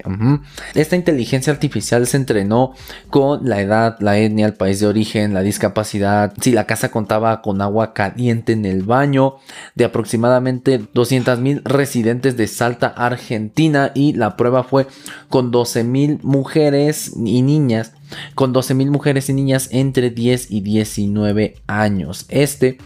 Esta 0.74 0.96
inteligencia 0.96 1.52
artificial 1.52 2.06
se 2.06 2.16
entrenó 2.16 2.74
con 3.10 3.48
la 3.48 3.60
edad, 3.60 3.96
la 4.00 4.18
etnia, 4.18 4.46
el 4.46 4.54
país 4.54 4.80
de 4.80 4.86
origen, 4.86 5.34
la 5.34 5.42
discapacidad, 5.42 6.32
si 6.40 6.52
la 6.52 6.66
casa 6.66 6.90
contaba 6.90 7.42
con 7.42 7.60
agua 7.60 7.92
caliente 7.92 8.52
en 8.52 8.66
el 8.66 8.82
baño 8.82 9.36
de 9.74 9.84
aproximadamente 9.84 10.80
200 10.92 11.38
mil 11.38 11.62
residentes 11.64 12.36
de 12.36 12.46
Salta, 12.46 12.88
Argentina 12.88 13.92
y 13.94 14.12
la 14.12 14.36
prueba 14.36 14.64
fue 14.72 14.86
con 15.28 15.52
12.000 15.52 16.20
mujeres 16.22 17.12
y 17.14 17.42
niñas, 17.42 17.92
con 18.34 18.54
12.000 18.54 18.88
mujeres 18.88 19.28
y 19.28 19.34
niñas 19.34 19.68
entre 19.70 20.08
10 20.08 20.50
y 20.50 20.62
19 20.62 21.56
años. 21.66 22.24
Este 22.30 22.78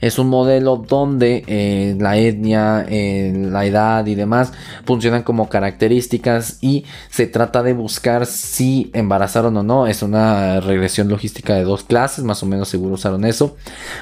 es 0.00 0.18
un 0.18 0.28
modelo 0.28 0.76
donde 0.76 1.44
eh, 1.46 1.96
la 1.98 2.16
etnia, 2.16 2.86
eh, 2.88 3.32
la 3.50 3.64
edad 3.64 4.06
y 4.06 4.14
demás 4.14 4.52
funcionan 4.84 5.22
como 5.22 5.48
características 5.48 6.58
y 6.60 6.84
se 7.10 7.26
trata 7.26 7.62
de 7.62 7.72
buscar 7.72 8.26
si 8.26 8.90
embarazaron 8.94 9.56
o 9.56 9.62
no. 9.62 9.86
Es 9.86 10.02
una 10.02 10.60
regresión 10.60 11.08
logística 11.08 11.54
de 11.54 11.64
dos 11.64 11.84
clases, 11.84 12.24
más 12.24 12.42
o 12.42 12.46
menos 12.46 12.68
seguro 12.68 12.94
usaron 12.94 13.24
eso. 13.24 13.56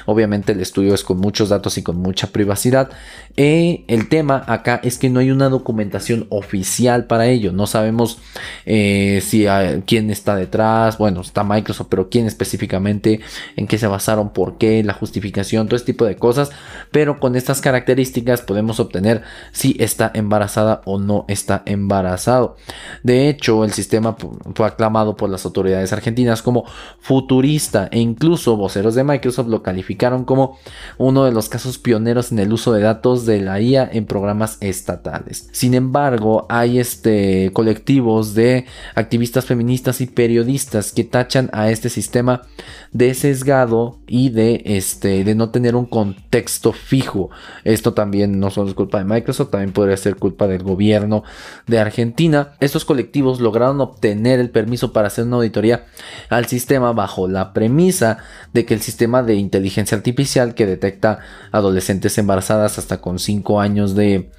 Obviamente 0.05 0.51
el 0.51 0.61
estudio 0.61 0.93
es 0.93 1.03
con 1.03 1.17
muchos 1.17 1.49
datos 1.49 1.77
y 1.77 1.83
con 1.83 1.97
mucha 1.97 2.27
privacidad. 2.27 2.89
Eh, 3.37 3.83
el 3.87 4.07
tema 4.09 4.43
acá 4.47 4.79
es 4.83 4.97
que 4.97 5.09
no 5.09 5.19
hay 5.19 5.31
una 5.31 5.49
documentación 5.49 6.27
oficial 6.29 7.05
para 7.05 7.27
ello. 7.27 7.51
No 7.51 7.67
sabemos 7.67 8.19
si 8.65 9.45
quién 9.85 10.09
está 10.09 10.35
detrás. 10.35 10.97
Bueno, 10.97 11.21
está 11.21 11.43
Microsoft, 11.43 11.87
pero 11.89 12.09
quién 12.09 12.25
específicamente, 12.25 13.19
en 13.55 13.67
qué 13.67 13.77
se 13.77 13.87
basaron, 13.87 14.29
por 14.29 14.57
qué, 14.57 14.83
la 14.83 14.93
justificación, 14.93 15.67
todo 15.67 15.75
este 15.75 15.93
tipo 15.93 16.05
de 16.05 16.15
cosas, 16.15 16.51
pero 16.91 17.19
con 17.19 17.35
estas 17.35 17.61
características 17.61 18.41
podemos 18.41 18.79
obtener 18.79 19.23
si 19.51 19.75
está 19.79 20.11
embarazada 20.13 20.81
o 20.85 20.99
no 20.99 21.25
está 21.27 21.63
embarazado. 21.65 22.57
De 23.03 23.29
hecho, 23.29 23.63
el 23.63 23.73
sistema 23.73 24.15
fue 24.55 24.65
aclamado 24.65 25.15
por 25.15 25.29
las 25.29 25.45
autoridades 25.45 25.93
argentinas 25.93 26.41
como 26.41 26.65
futurista 26.99 27.87
e 27.91 27.99
incluso 27.99 28.55
voceros 28.57 28.95
de 28.95 29.03
Microsoft 29.03 29.47
lo 29.47 29.63
calificaron 29.63 30.25
como 30.25 30.57
uno 30.97 31.25
de 31.25 31.31
los 31.31 31.49
casos 31.49 31.77
pioneros 31.77 32.31
en 32.31 32.39
el 32.39 32.53
uso 32.53 32.73
de 32.73 32.81
datos 32.81 33.24
de 33.25 33.41
la 33.41 33.59
IA 33.59 33.89
en 33.91 34.05
programas 34.05 34.57
estatales. 34.61 35.49
Sin 35.51 35.73
embargo, 35.73 36.45
hay 36.49 36.79
este 36.79 37.51
colectivos 37.53 38.33
de 38.33 38.65
activistas 38.95 39.45
feministas 39.45 40.01
y 40.01 40.07
periodistas 40.07 40.91
que 40.91 41.03
tachan 41.03 41.49
a 41.53 41.69
este 41.69 41.89
sistema 41.89 42.43
de 42.91 43.13
sesgado 43.13 43.99
y 44.07 44.29
de 44.29 44.61
este 44.65 45.23
de 45.23 45.35
no 45.35 45.49
tener 45.49 45.75
un 45.75 45.85
contexto 45.85 46.71
fijo. 46.71 47.29
Esto 47.63 47.93
también 47.93 48.39
no 48.39 48.51
solo 48.51 48.69
es 48.69 48.75
culpa 48.75 48.99
de 48.99 49.05
Microsoft, 49.05 49.51
también 49.51 49.73
podría 49.73 49.97
ser 49.97 50.15
culpa 50.15 50.47
del 50.47 50.63
gobierno 50.63 51.23
de 51.67 51.79
Argentina. 51.79 52.53
Estos 52.59 52.85
colectivos 52.85 53.39
lograron 53.39 53.81
obtener 53.81 54.39
el 54.39 54.49
permiso 54.49 54.93
para 54.93 55.07
hacer 55.07 55.25
una 55.25 55.37
auditoría 55.37 55.85
al 56.29 56.45
sistema 56.45 56.93
bajo 56.93 57.27
la 57.27 57.53
premisa 57.53 58.19
de 58.53 58.65
que 58.65 58.73
el 58.73 58.81
sistema 58.81 59.23
de 59.23 59.35
inteligencia 59.35 59.97
artificial 59.97 60.55
que 60.55 60.65
detecta 60.65 61.19
adolescentes 61.51 62.17
embarazadas 62.17 62.77
hasta 62.77 63.01
con 63.01 63.14
5 63.19 63.59
años 63.59 63.95
de, 63.95 64.29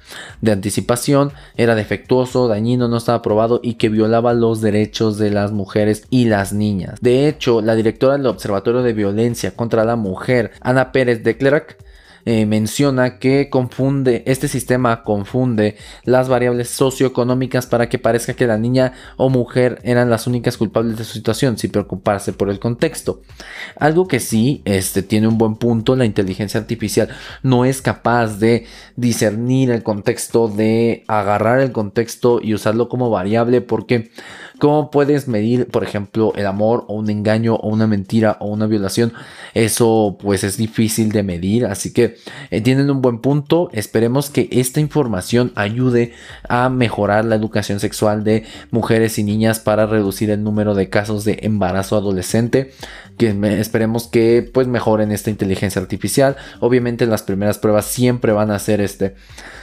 de 0.41 0.51
anticipación 0.51 1.31
era 1.55 1.75
defectuoso, 1.75 2.47
dañino, 2.47 2.87
no 2.87 2.97
estaba 2.97 3.19
aprobado 3.19 3.59
y 3.63 3.75
que 3.75 3.89
violaba 3.89 4.33
los 4.33 4.61
derechos 4.61 5.17
de 5.17 5.31
las 5.31 5.51
mujeres 5.51 6.05
y 6.09 6.25
las 6.25 6.53
niñas. 6.53 6.99
De 7.01 7.27
hecho, 7.27 7.61
la 7.61 7.75
directora 7.75 8.17
del 8.17 8.25
Observatorio 8.27 8.81
de 8.83 8.93
Violencia 8.93 9.51
contra 9.51 9.85
la 9.85 9.95
Mujer, 9.95 10.51
Ana 10.61 10.91
Pérez 10.91 11.23
de 11.23 11.37
Clerac, 11.37 11.77
eh, 12.29 12.45
menciona 12.45 13.19
que 13.19 13.49
confunde, 13.49 14.23
este 14.25 14.49
sistema 14.49 15.03
confunde 15.03 15.77
las 16.03 16.27
variables 16.27 16.69
socioeconómicas 16.69 17.67
para 17.67 17.87
que 17.87 17.99
parezca 17.99 18.33
que 18.33 18.45
la 18.47 18.57
niña 18.57 18.91
o 19.15 19.29
mujer 19.29 19.79
eran 19.83 20.09
las 20.09 20.27
únicas 20.27 20.57
culpables 20.57 20.97
de 20.97 21.05
su 21.05 21.13
situación, 21.13 21.57
sin 21.57 21.71
preocuparse 21.71 22.33
por 22.33 22.49
el 22.49 22.59
contexto. 22.59 23.21
Algo 23.77 24.09
que 24.09 24.19
sí 24.19 24.61
este, 24.65 25.03
tiene 25.03 25.29
un 25.29 25.37
buen 25.37 25.55
punto, 25.55 25.95
la 25.95 26.03
inteligencia 26.03 26.59
artificial 26.59 27.07
no 27.43 27.63
es 27.63 27.81
capaz 27.81 28.39
de 28.39 28.65
discernir 28.97 29.71
el 29.71 29.81
contexto, 29.81 30.49
de 30.49 31.05
agarrar 31.07 31.61
el 31.61 31.71
contexto 31.71 32.41
y 32.43 32.53
usarlo 32.53 32.89
como 32.89 33.09
variable 33.09 33.61
porque 33.61 34.11
¿Cómo 34.59 34.89
puedes 34.89 35.27
medir, 35.27 35.67
por 35.67 35.83
ejemplo, 35.83 36.33
el 36.35 36.47
amor 36.47 36.85
o 36.87 36.95
un 36.95 37.11
engaño 37.11 37.55
o 37.55 37.69
una 37.69 37.85
mentira 37.85 38.37
o 38.39 38.47
una 38.47 38.65
violación? 38.65 39.13
Eso 39.53 40.17
pues 40.19 40.43
es 40.43 40.57
difícil 40.57 41.11
de 41.11 41.21
medir, 41.21 41.65
así 41.65 41.93
que 41.93 42.15
eh, 42.49 42.61
tienen 42.61 42.89
un 42.89 43.03
buen 43.03 43.19
punto. 43.19 43.69
Esperemos 43.71 44.31
que 44.31 44.49
esta 44.51 44.79
información 44.79 45.51
ayude 45.55 46.13
a 46.49 46.69
mejorar 46.69 47.25
la 47.25 47.35
educación 47.35 47.79
sexual 47.79 48.23
de 48.23 48.45
mujeres 48.71 49.19
y 49.19 49.23
niñas 49.23 49.59
para 49.59 49.85
reducir 49.85 50.31
el 50.31 50.43
número 50.43 50.73
de 50.73 50.89
casos 50.89 51.23
de 51.23 51.39
embarazo 51.43 51.95
adolescente. 51.95 52.71
Que 53.17 53.29
esperemos 53.59 54.07
que 54.07 54.47
pues 54.51 54.67
mejoren 54.67 55.11
esta 55.11 55.29
inteligencia 55.29 55.81
artificial. 55.81 56.35
Obviamente 56.59 57.05
las 57.05 57.21
primeras 57.21 57.59
pruebas 57.59 57.85
siempre 57.85 58.31
van 58.31 58.49
a 58.49 58.59
ser 58.59 58.81
este 58.81 59.15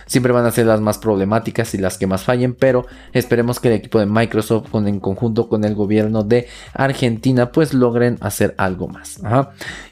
siempre 0.06 0.32
van 0.32 0.46
a 0.46 0.50
ser 0.50 0.66
las 0.66 0.80
más 0.80 0.98
problemáticas 0.98 1.74
y 1.74 1.78
las 1.78 1.98
que 1.98 2.06
más 2.06 2.22
fallen, 2.24 2.54
pero 2.54 2.86
esperemos 3.12 3.60
que 3.60 3.68
el 3.68 3.74
equipo 3.74 3.98
de 3.98 4.06
Microsoft 4.06 4.70
con, 4.70 4.88
en 4.88 5.00
conjunto 5.00 5.48
con 5.48 5.64
el 5.64 5.74
gobierno 5.74 6.22
de 6.22 6.46
Argentina 6.72 7.52
pues 7.52 7.74
logren 7.74 8.18
hacer 8.20 8.54
algo 8.58 8.88
más. 8.88 9.20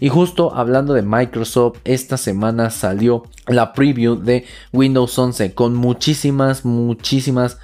Y 0.01 0.09
justo 0.09 0.55
hablando 0.55 0.95
de 0.95 1.03
Microsoft, 1.03 1.79
esta 1.85 2.17
semana 2.17 2.71
salió 2.71 3.25
la 3.47 3.73
preview 3.73 4.17
de 4.17 4.45
Windows 4.73 5.19
11 5.19 5.55
con 5.55 5.75
muchísimas, 5.75 6.65
muchísimas 6.65 7.59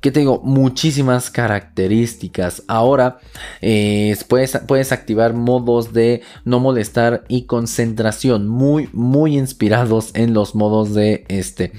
que 0.00 0.12
tengo 0.12 0.40
muchísimas 0.44 1.30
características. 1.30 2.62
Ahora 2.68 3.18
eh, 3.60 4.16
puedes, 4.28 4.58
puedes, 4.66 4.92
activar 4.92 5.34
modos 5.34 5.92
de 5.92 6.22
no 6.44 6.60
molestar 6.60 7.24
y 7.28 7.42
concentración 7.42 8.48
muy 8.48 8.88
muy 8.92 9.36
inspirados 9.36 10.10
en 10.14 10.34
los 10.34 10.54
modos 10.54 10.94
de 10.94 11.24
este 11.28 11.72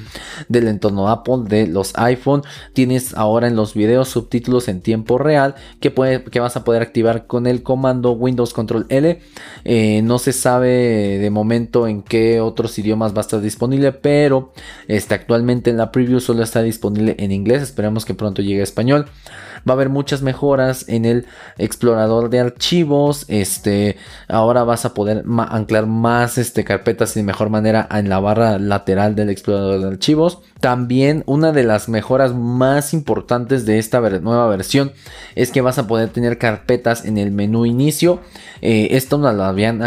del 0.48 0.68
entorno 0.68 1.08
Apple 1.10 1.44
de 1.48 1.68
los 1.68 1.96
iPhone. 1.98 2.44
Tienes 2.74 3.14
ahora 3.16 3.48
en 3.48 3.56
los 3.56 3.74
videos 3.74 4.10
subtítulos 4.10 4.68
en 4.68 4.82
tiempo 4.82 5.18
real 5.18 5.56
que, 5.80 5.94
que 6.32 6.40
vas 6.40 6.56
a 6.56 6.64
poder 6.64 6.82
activar 6.82 7.26
con 7.26 7.48
el 7.48 7.64
comando 7.64 8.12
Windows 8.12 8.54
Control 8.54 8.86
L. 8.90 9.20
Eh, 9.64 10.02
no 10.04 10.20
se 10.20 10.34
sabe 10.34 11.18
de 11.20 11.30
momento 11.30 11.88
en 11.88 12.02
qué 12.02 12.42
otros 12.42 12.78
idiomas 12.78 13.14
va 13.14 13.20
a 13.20 13.22
estar 13.22 13.42
disponible, 13.42 13.92
pero 13.92 14.54
este, 14.88 15.16
actualmente 15.16 15.70
en 15.70 15.78
la 15.78 15.92
preview 15.92 16.20
solo 16.20 16.44
está 16.44 16.62
disponible 16.62 17.16
en 17.20 17.32
inglés. 17.32 17.62
Esperamos 17.62 18.06
que 18.06 18.09
que 18.10 18.16
pronto 18.16 18.42
llegue 18.42 18.62
a 18.62 18.64
español. 18.64 19.06
Va 19.68 19.74
a 19.74 19.76
haber 19.76 19.90
muchas 19.90 20.24
mejoras 20.24 20.86
en 20.88 21.06
el 21.06 21.28
explorador 21.58 22.30
de 22.30 22.40
archivos. 22.40 23.26
Este, 23.28 23.98
ahora 24.28 24.64
vas 24.64 24.86
a 24.86 24.96
poder 24.96 25.24
anclar 25.50 25.86
más 25.86 26.38
este, 26.40 26.64
carpetas 26.64 27.14
de 27.14 27.22
mejor 27.24 27.50
manera 27.50 27.88
en 27.92 28.10
la 28.10 28.20
barra 28.20 28.58
lateral 28.58 29.16
del 29.16 29.30
explorador 29.30 29.82
de 29.82 29.88
archivos. 29.88 30.40
También 30.60 31.24
una 31.28 31.52
de 31.52 31.64
las 31.64 31.88
mejoras 31.88 32.34
más 32.34 32.94
importantes 32.94 33.66
de 33.66 33.78
esta 33.78 34.00
nueva 34.00 34.48
versión 34.48 34.92
es 35.36 35.52
que 35.52 35.62
vas 35.62 35.78
a 35.78 35.88
poder 35.88 36.10
tener 36.10 36.38
carpetas 36.38 37.06
en 37.06 37.18
el 37.18 37.32
menú 37.32 37.66
inicio. 37.66 38.22
Eh, 38.62 38.90
esto 38.92 39.18
nos 39.18 39.36
lo 39.36 39.44
habían 39.44 39.82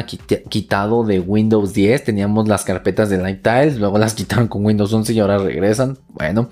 quitado 0.48 1.04
de 1.04 1.18
Windows 1.18 1.74
10. 1.74 2.04
Teníamos 2.04 2.46
las 2.46 2.64
carpetas 2.64 3.10
de 3.10 3.18
Light 3.18 3.42
Tiles, 3.42 3.78
luego 3.78 3.98
las 3.98 4.14
quitaron 4.22 4.48
con 4.48 4.64
Windows 4.64 4.92
11 4.92 5.12
y 5.12 5.20
ahora 5.20 5.38
regresan. 5.38 5.98
Bueno, 6.08 6.50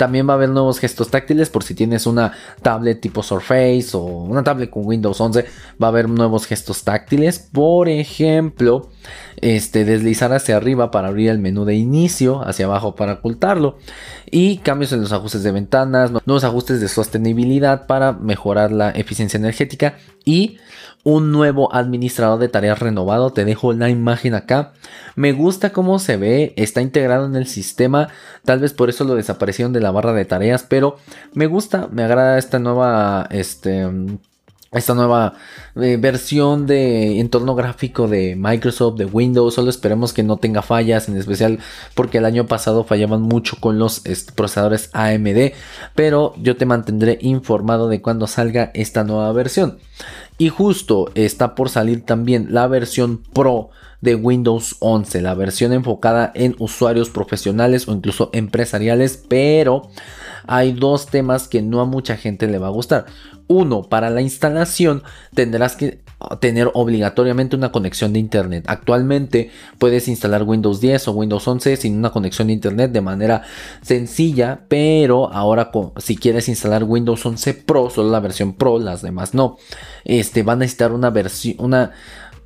también 0.00 0.26
va 0.26 0.32
a 0.32 0.36
haber 0.36 0.48
nuevos 0.48 0.78
gestos 0.78 1.10
táctiles 1.10 1.50
por 1.50 1.62
si 1.62 1.74
tienes 1.74 2.06
una 2.06 2.32
tablet 2.62 3.02
tipo 3.02 3.22
Surface 3.22 3.90
o 3.92 4.00
una 4.00 4.42
tablet 4.42 4.70
con 4.70 4.86
Windows 4.86 5.20
11. 5.20 5.44
Va 5.80 5.88
a 5.88 5.90
haber 5.90 6.08
nuevos 6.08 6.46
gestos 6.46 6.84
táctiles. 6.84 7.38
Por 7.38 7.90
ejemplo, 7.90 8.88
este, 9.42 9.84
deslizar 9.84 10.32
hacia 10.32 10.56
arriba 10.56 10.90
para 10.90 11.08
abrir 11.08 11.28
el 11.28 11.38
menú 11.38 11.66
de 11.66 11.74
inicio, 11.74 12.40
hacia 12.48 12.64
abajo 12.64 12.94
para 12.94 13.12
ocultarlo. 13.12 13.76
Y 14.30 14.56
cambios 14.58 14.92
en 14.92 15.02
los 15.02 15.12
ajustes 15.12 15.42
de 15.42 15.52
ventanas, 15.52 16.12
nuevos 16.24 16.44
ajustes 16.44 16.80
de 16.80 16.88
sostenibilidad 16.88 17.86
para 17.86 18.12
mejorar 18.12 18.72
la 18.72 18.92
eficiencia 18.92 19.36
energética 19.36 19.98
y 20.24 20.56
un 21.02 21.32
nuevo 21.32 21.74
administrador 21.74 22.38
de 22.38 22.48
tareas 22.48 22.78
renovado. 22.78 23.32
Te 23.32 23.44
dejo 23.44 23.72
la 23.72 23.88
imagen 23.88 24.34
acá. 24.34 24.72
Me 25.16 25.32
gusta 25.32 25.72
cómo 25.72 25.98
se 25.98 26.16
ve, 26.16 26.54
está 26.56 26.82
integrado 26.82 27.26
en 27.26 27.36
el 27.36 27.46
sistema. 27.46 28.08
Tal 28.44 28.60
vez 28.60 28.72
por 28.72 28.88
eso 28.90 29.04
lo 29.04 29.14
desaparecieron 29.14 29.72
de 29.72 29.80
la 29.80 29.90
barra 29.90 30.12
de 30.12 30.24
tareas, 30.24 30.62
pero 30.62 30.96
me 31.32 31.46
gusta, 31.46 31.88
me 31.90 32.02
agrada 32.02 32.38
esta 32.38 32.58
nueva 32.58 33.26
este, 33.30 33.88
esta 34.72 34.94
nueva 34.94 35.34
eh, 35.74 35.96
versión 35.98 36.66
de 36.66 37.18
entorno 37.18 37.56
gráfico 37.56 38.06
de 38.06 38.36
Microsoft, 38.36 38.98
de 38.98 39.04
Windows. 39.04 39.54
Solo 39.54 39.68
esperemos 39.68 40.12
que 40.12 40.22
no 40.22 40.36
tenga 40.36 40.62
fallas, 40.62 41.08
en 41.08 41.16
especial 41.16 41.58
porque 41.94 42.18
el 42.18 42.24
año 42.24 42.46
pasado 42.46 42.84
fallaban 42.84 43.20
mucho 43.22 43.56
con 43.58 43.80
los 43.80 44.02
procesadores 44.36 44.90
AMD. 44.92 45.52
Pero 45.96 46.34
yo 46.40 46.56
te 46.56 46.66
mantendré 46.66 47.18
informado 47.20 47.88
de 47.88 48.00
cuando 48.00 48.28
salga 48.28 48.70
esta 48.74 49.02
nueva 49.02 49.32
versión. 49.32 49.78
Y 50.38 50.50
justo 50.50 51.10
está 51.16 51.56
por 51.56 51.68
salir 51.68 52.06
también 52.06 52.48
la 52.50 52.68
versión 52.68 53.22
Pro 53.32 53.70
de 54.00 54.14
Windows 54.14 54.76
11, 54.80 55.20
la 55.22 55.34
versión 55.34 55.72
enfocada 55.72 56.32
en 56.34 56.56
usuarios 56.58 57.10
profesionales 57.10 57.88
o 57.88 57.92
incluso 57.92 58.30
empresariales, 58.32 59.22
pero 59.28 59.90
hay 60.46 60.72
dos 60.72 61.06
temas 61.06 61.48
que 61.48 61.62
no 61.62 61.80
a 61.80 61.84
mucha 61.84 62.16
gente 62.16 62.46
le 62.46 62.58
va 62.58 62.68
a 62.68 62.70
gustar. 62.70 63.06
Uno, 63.46 63.82
para 63.82 64.10
la 64.10 64.20
instalación 64.20 65.02
tendrás 65.34 65.74
que 65.74 66.00
tener 66.38 66.70
obligatoriamente 66.74 67.56
una 67.56 67.72
conexión 67.72 68.12
de 68.12 68.20
internet. 68.20 68.64
Actualmente 68.68 69.50
puedes 69.78 70.06
instalar 70.06 70.44
Windows 70.44 70.80
10 70.80 71.08
o 71.08 71.12
Windows 71.12 71.48
11 71.48 71.76
sin 71.76 71.96
una 71.96 72.10
conexión 72.10 72.48
de 72.48 72.52
internet 72.54 72.92
de 72.92 73.00
manera 73.00 73.42
sencilla, 73.82 74.60
pero 74.68 75.32
ahora 75.32 75.72
si 75.96 76.16
quieres 76.16 76.48
instalar 76.48 76.84
Windows 76.84 77.24
11 77.24 77.54
Pro, 77.54 77.90
solo 77.90 78.10
la 78.10 78.20
versión 78.20 78.52
Pro, 78.52 78.78
las 78.78 79.02
demás 79.02 79.34
no, 79.34 79.56
este 80.04 80.42
van 80.42 80.58
a 80.58 80.60
necesitar 80.60 80.92
una 80.92 81.10
versión 81.10 81.56
una 81.58 81.92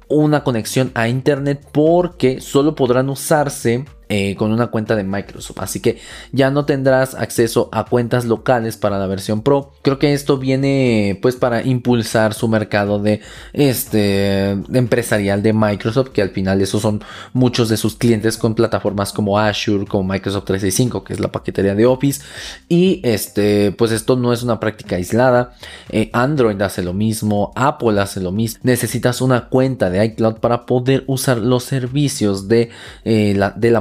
una 0.09 0.45
conexión 0.45 0.91
a 0.95 1.09
internet 1.09 1.67
porque 1.73 2.41
solo 2.41 2.75
podrán 2.75 3.09
usarse 3.09 3.85
eh, 4.09 4.37
con 4.37 4.53
una 4.53 4.69
cuenta 4.69 4.97
de 4.97 5.05
Microsoft. 5.05 5.59
Así 5.61 5.81
que 5.81 5.99
ya 6.33 6.51
no 6.51 6.65
tendrás 6.65 7.15
acceso 7.15 7.69
a 7.73 7.85
cuentas 7.85 8.25
locales 8.25 8.77
para 8.77 8.99
la 8.99 9.07
versión 9.07 9.43
Pro. 9.43 9.73
Creo 9.83 9.99
que 9.99 10.13
esto 10.13 10.39
viene 10.39 11.19
pues 11.23 11.37
para 11.37 11.63
impulsar 11.63 12.35
su 12.35 12.49
mercado 12.49 12.99
de 12.99 13.21
este 13.53 14.51
empresarial 14.73 15.43
de 15.43 15.53
Microsoft, 15.53 16.11
que 16.11 16.23
al 16.23 16.31
final 16.31 16.61
esos 16.61 16.83
son 16.83 17.03
muchos 17.33 17.69
de 17.69 17.77
sus 17.77 17.97
clientes 17.97 18.37
con 18.37 18.55
plataformas 18.55 19.13
como 19.13 19.39
Azure, 19.39 19.87
como 19.87 20.13
Microsoft 20.13 20.45
365, 20.45 21.05
que 21.05 21.13
es 21.15 21.21
la 21.21 21.33
paquetería 21.33 21.75
de 21.75 21.87
Office. 21.87 22.23
Y 22.69 23.01
este 23.05 23.73
pues 23.73 23.93
esto 23.93 24.17
no 24.17 24.33
es 24.33 24.43
una 24.43 24.61
práctica 24.61 24.97
aislada. 24.97 25.55
Eh, 25.89 26.11
Android 26.13 26.61
hace 26.61 26.83
lo 26.83 26.93
mismo, 26.93 27.53
Apple 27.55 28.01
hace 28.01 28.21
lo 28.21 28.33
mismo. 28.33 28.61
Necesitas 28.63 29.21
una 29.21 29.49
cuenta 29.49 29.91
de 29.91 30.05
iCloud 30.05 30.37
para 30.37 30.67
poder 30.67 31.05
usar 31.07 31.39
los 31.39 31.65
servicios 31.65 32.49
de, 32.49 32.71
eh, 33.05 33.35
la, 33.37 33.51
de 33.51 33.71
la 33.71 33.81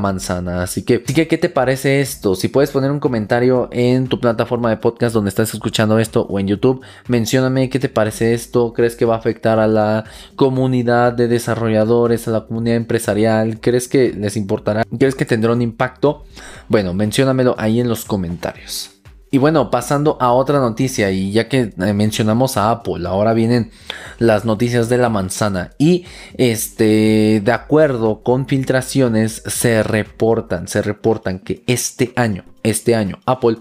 Así 0.61 0.83
que, 0.83 1.01
que, 1.01 1.27
¿qué 1.27 1.37
te 1.37 1.49
parece 1.49 2.01
esto? 2.01 2.35
Si 2.35 2.47
puedes 2.47 2.71
poner 2.71 2.91
un 2.91 2.99
comentario 2.99 3.69
en 3.71 4.07
tu 4.07 4.19
plataforma 4.19 4.69
de 4.69 4.77
podcast 4.77 5.13
donde 5.13 5.29
estás 5.29 5.53
escuchando 5.53 5.99
esto 5.99 6.25
o 6.29 6.39
en 6.39 6.47
YouTube, 6.47 6.81
mencióname 7.07 7.69
qué 7.69 7.79
te 7.79 7.89
parece 7.89 8.33
esto. 8.33 8.73
¿Crees 8.73 8.95
que 8.95 9.05
va 9.05 9.15
a 9.15 9.17
afectar 9.17 9.59
a 9.59 9.67
la 9.67 10.05
comunidad 10.35 11.13
de 11.13 11.27
desarrolladores, 11.27 12.27
a 12.27 12.31
la 12.31 12.45
comunidad 12.45 12.77
empresarial? 12.77 13.59
¿Crees 13.59 13.87
que 13.87 14.13
les 14.13 14.37
importará? 14.37 14.83
¿Crees 14.97 15.15
que 15.15 15.25
tendrá 15.25 15.53
un 15.53 15.61
impacto? 15.61 16.25
Bueno, 16.67 16.93
menciónamelo 16.93 17.55
ahí 17.57 17.79
en 17.79 17.89
los 17.89 18.05
comentarios. 18.05 18.92
Y 19.33 19.39
bueno, 19.39 19.71
pasando 19.71 20.15
a 20.21 20.31
otra 20.31 20.59
noticia, 20.59 21.09
y 21.09 21.31
ya 21.31 21.49
que 21.49 21.73
eh, 21.75 21.93
mencionamos 21.93 22.55
a 22.55 22.69
Apple, 22.69 23.07
ahora 23.07 23.33
vienen 23.33 23.71
las 24.19 24.45
noticias 24.45 24.89
de 24.89 24.99
la 24.99 25.09
manzana. 25.09 25.71
Y 25.79 26.05
este, 26.37 27.41
de 27.43 27.51
acuerdo 27.51 28.21
con 28.21 28.45
filtraciones, 28.45 29.41
se 29.47 29.81
reportan, 29.81 30.67
se 30.67 30.83
reportan 30.83 31.39
que 31.39 31.63
este 31.65 32.13
año, 32.15 32.45
este 32.61 32.93
año, 32.93 33.21
Apple 33.25 33.57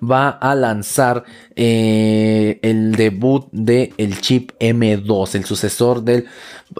va 0.00 0.28
a 0.28 0.54
lanzar 0.54 1.24
eh, 1.56 2.60
el 2.62 2.92
debut 2.94 3.48
del 3.50 3.92
el 3.98 4.20
chip 4.20 4.52
M2, 4.60 5.34
el 5.34 5.44
sucesor 5.44 6.04
del 6.04 6.26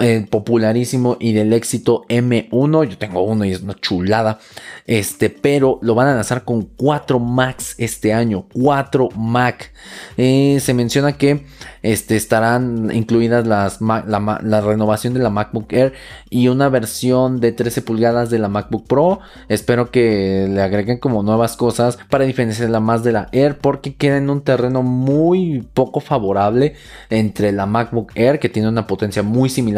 eh, 0.01 0.27
popularísimo 0.29 1.17
y 1.19 1.33
del 1.33 1.53
éxito 1.55 2.05
M1. 2.09 2.89
Yo 2.89 2.99
tengo 2.99 3.23
uno 3.23 3.45
y 3.45 3.53
es 3.53 3.63
una 3.63 3.75
chulada. 3.75 4.39
Este, 4.87 5.31
pero 5.31 5.79
lo 5.83 5.95
van 5.95 6.09
a 6.09 6.15
lanzar 6.15 6.45
con 6.45 6.63
4 6.63 7.19
Max 7.19 7.75
este 7.79 8.13
año. 8.13 8.47
4 8.53 9.09
Mac. 9.17 9.73
Eh, 10.17 10.59
se 10.61 10.75
menciona 10.75 11.15
que 11.15 11.47
este, 11.83 12.17
estarán 12.17 12.91
incluidas 12.93 13.47
las, 13.47 13.81
la, 13.81 14.61
renovación 14.61 15.15
de 15.15 15.21
la 15.21 15.31
MacBook 15.31 15.73
Air 15.73 15.95
y 16.29 16.49
una 16.49 16.69
versión 16.69 17.41
de 17.41 17.53
13 17.53 17.83
pulgadas 17.83 18.31
de 18.31 18.39
la 18.39 18.49
MacBook 18.49 18.87
Pro. 18.87 19.21
Espero 19.49 19.91
que 19.91 20.49
le 20.51 20.61
agreguen 20.61 20.99
como 20.99 21.23
nuevas 21.23 21.57
cosas 21.57 21.99
para 22.11 22.25
diferenciarla 22.25 22.81
más 22.81 23.05
de 23.05 23.13
la 23.13 23.29
Air 23.33 23.59
porque 23.59 23.95
queda 23.95 24.19
en 24.19 24.29
un 24.29 24.43
terreno 24.43 24.83
muy 24.83 25.67
poco 25.73 26.01
favorable 26.01 26.75
entre 27.09 27.53
la 27.53 27.67
MacBook 27.67 28.13
Air 28.15 28.39
que 28.39 28.51
tiene 28.51 28.69
una 28.69 28.87
potencia 28.87 29.23
muy 29.23 29.49
similar 29.49 29.78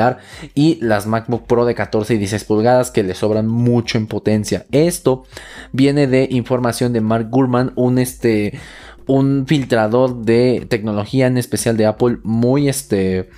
y 0.54 0.78
las 0.80 1.06
MacBook 1.06 1.46
Pro 1.46 1.64
de 1.64 1.74
14 1.74 2.14
y 2.14 2.18
16 2.18 2.44
pulgadas 2.44 2.90
que 2.90 3.02
le 3.02 3.14
sobran 3.14 3.46
mucho 3.46 3.98
en 3.98 4.06
potencia. 4.06 4.66
Esto 4.70 5.24
viene 5.72 6.06
de 6.06 6.28
información 6.30 6.92
de 6.92 7.00
Mark 7.00 7.28
Gurman, 7.30 7.72
un 7.76 7.98
este 7.98 8.58
un 9.06 9.44
filtrador 9.46 10.22
de 10.22 10.66
tecnología 10.68 11.26
en 11.26 11.36
especial 11.36 11.76
de 11.76 11.86
Apple 11.86 12.18
muy 12.22 12.68
este 12.68 13.28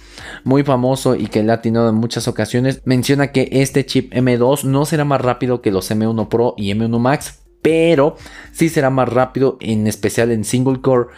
muy 0.45 0.65
famoso 0.65 1.15
y 1.15 1.29
que 1.29 1.43
le 1.43 1.53
ha 1.53 1.63
tenido 1.63 1.89
en 1.89 1.95
muchas 1.95 2.29
ocasiones 2.29 2.83
menciona 2.85 3.33
que 3.33 3.49
este 3.51 3.87
chip 3.87 4.13
M2 4.13 4.65
no 4.65 4.85
será 4.85 5.07
más 5.07 5.23
rápido 5.23 5.63
que 5.63 5.71
los 5.71 5.91
M1 5.91 6.29
Pro 6.29 6.55
y 6.59 6.75
M1 6.75 6.99
Max 6.99 7.42
pero 7.63 8.17
sí 8.51 8.69
será 8.69 8.91
más 8.91 9.09
rápido, 9.09 9.57
en 9.61 9.87
especial 9.87 10.31
en 10.33 10.45
single 10.45 10.81
core, 10.81 11.09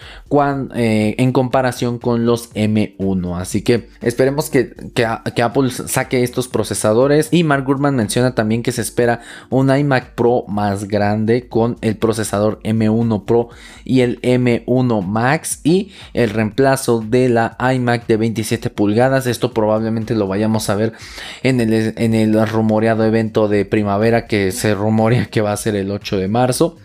eh, 0.75 1.15
en 1.19 1.33
comparación 1.33 1.99
con 1.99 2.27
los 2.27 2.53
M1. 2.55 3.39
Así 3.39 3.63
que 3.63 3.89
esperemos 4.03 4.51
que, 4.51 4.75
Apple 5.43 5.71
saque 5.71 6.23
estos 6.23 6.49
procesadores. 6.49 7.29
Y 7.33 7.45
Mark 7.45 7.65
Gurman 7.65 7.97
menciona 7.97 8.35
también 8.35 8.63
que 8.63 8.73
se 8.73 8.83
espera 8.83 9.21
un 9.51 9.75
iMac 9.75 10.15
Pro 10.15 10.45
más 10.49 10.87
grande 10.87 11.49
con 11.49 11.77
el 11.81 11.97
procesador 11.97 12.61
M1 12.63 13.25
Pro 13.25 13.49
y 13.85 14.01
el 14.01 14.21
M1 14.21 15.03
Max 15.03 15.61
y 15.65 15.93
el 16.13 16.31
reemplazo 16.31 17.01
de 17.01 17.29
la 17.29 17.57
iMac 17.75 18.07
de 18.07 18.17
27 18.17 18.71
pulgadas. 18.71 19.27
Esto 19.27 19.55
probablemente 19.55 20.15
lo 20.15 20.27
vayamos 20.27 20.69
a 20.69 20.75
ver 20.75 20.93
en 21.43 21.61
el, 21.61 21.95
en 21.97 22.15
el 22.15 22.47
rumoreado 22.47 23.05
evento 23.05 23.49
de 23.49 23.65
primavera 23.65 24.27
que 24.27 24.53
se 24.53 24.75
rumorea 24.75 25.27
que 25.27 25.41
va 25.41 25.53
a 25.53 25.57
ser 25.57 25.77
el 25.77 25.91
8 25.91 26.19
de 26.19 26.29
marzo. 26.35 26.77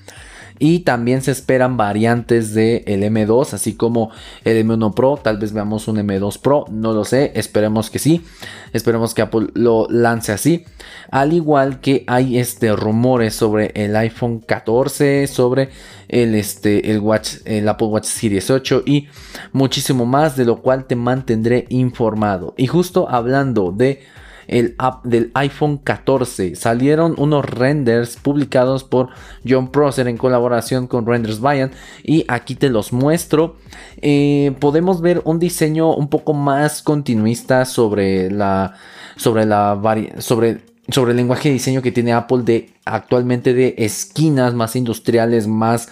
Y 0.62 0.80
también 0.80 1.22
se 1.22 1.32
esperan 1.32 1.78
variantes 1.78 2.54
del 2.54 2.84
el 2.86 3.04
M2, 3.04 3.54
así 3.54 3.76
como 3.76 4.12
el 4.44 4.66
M1 4.66 4.94
Pro. 4.94 5.18
Tal 5.18 5.38
vez 5.38 5.54
veamos 5.54 5.88
un 5.88 5.96
M2 5.98 6.40
Pro, 6.42 6.66
no 6.70 6.92
lo 6.92 7.06
sé. 7.06 7.32
Esperemos 7.36 7.90
que 7.90 7.98
sí. 7.98 8.26
Esperemos 8.74 9.14
que 9.14 9.22
Apple 9.22 9.48
lo 9.54 9.88
lance 9.90 10.34
así. 10.34 10.66
Al 11.12 11.32
igual 11.32 11.80
que 11.80 12.04
hay 12.08 12.38
este, 12.38 12.74
rumores 12.74 13.34
sobre 13.36 13.72
el 13.74 13.96
iPhone 13.96 14.42
14, 14.42 15.28
sobre 15.28 15.70
el, 16.10 16.36
este, 16.36 16.92
el, 16.92 17.00
Watch, 17.00 17.36
el 17.46 17.68
Apple 17.70 17.88
Watch 17.88 18.06
Series 18.06 18.52
8 18.52 18.84
y 18.86 19.08
muchísimo 19.54 20.06
más, 20.06 20.36
de 20.36 20.44
lo 20.44 20.62
cual 20.62 20.86
te 20.86 20.98
mantendré 20.98 21.68
informado. 21.70 22.54
Y 22.58 22.68
justo 22.68 23.08
hablando 23.10 23.72
de 23.72 24.04
el 24.50 24.76
app 24.78 25.06
del 25.06 25.32
iPhone 25.36 25.78
14. 25.78 26.56
Salieron 26.56 27.16
unos 27.18 27.46
renders 27.46 28.18
publicados 28.18 28.84
por 28.84 29.10
John 29.48 29.72
Prosser 29.72 30.08
en 30.08 30.18
colaboración 30.18 30.88
con 30.88 31.06
Renders 31.06 31.42
Viant 31.42 31.74
y 32.04 32.26
aquí 32.28 32.56
te 32.56 32.70
los 32.70 32.92
muestro. 32.92 33.56
Eh, 34.02 34.56
podemos 34.60 35.02
ver 35.02 35.22
un 35.24 35.40
diseño 35.40 35.94
un 35.94 36.10
poco 36.10 36.34
más 36.34 36.82
continuista 36.82 37.66
sobre 37.66 38.32
la 38.32 38.74
sobre 39.16 39.46
la 39.46 39.80
sobre 40.18 40.70
sobre 40.92 41.12
el 41.12 41.18
lenguaje 41.18 41.50
de 41.50 41.54
diseño 41.54 41.82
que 41.82 41.92
tiene 41.92 42.14
Apple 42.14 42.44
de 42.44 42.74
actualmente 42.86 43.54
de 43.54 43.76
esquinas 43.78 44.54
más 44.54 44.76
industriales, 44.76 45.48
más, 45.48 45.90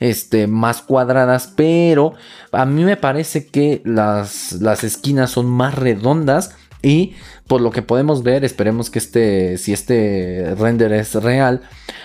este, 0.00 0.46
más 0.46 0.82
cuadradas, 0.82 1.52
pero 1.56 2.14
a 2.52 2.66
mí 2.66 2.84
me 2.84 2.96
parece 2.96 3.46
que 3.46 3.80
las, 3.84 4.52
las 4.52 4.84
esquinas 4.84 5.30
son 5.30 5.46
más 5.46 5.74
redondas 5.74 6.56
y 6.82 7.14
por 7.46 7.60
lo 7.60 7.70
que 7.70 7.82
podemos 7.82 8.22
ver, 8.22 8.44
esperemos 8.44 8.90
que 8.90 8.98
este, 8.98 9.58
si 9.58 9.72
este 9.72 10.54
render 10.56 10.92
es 10.92 11.14
real, 11.14 11.62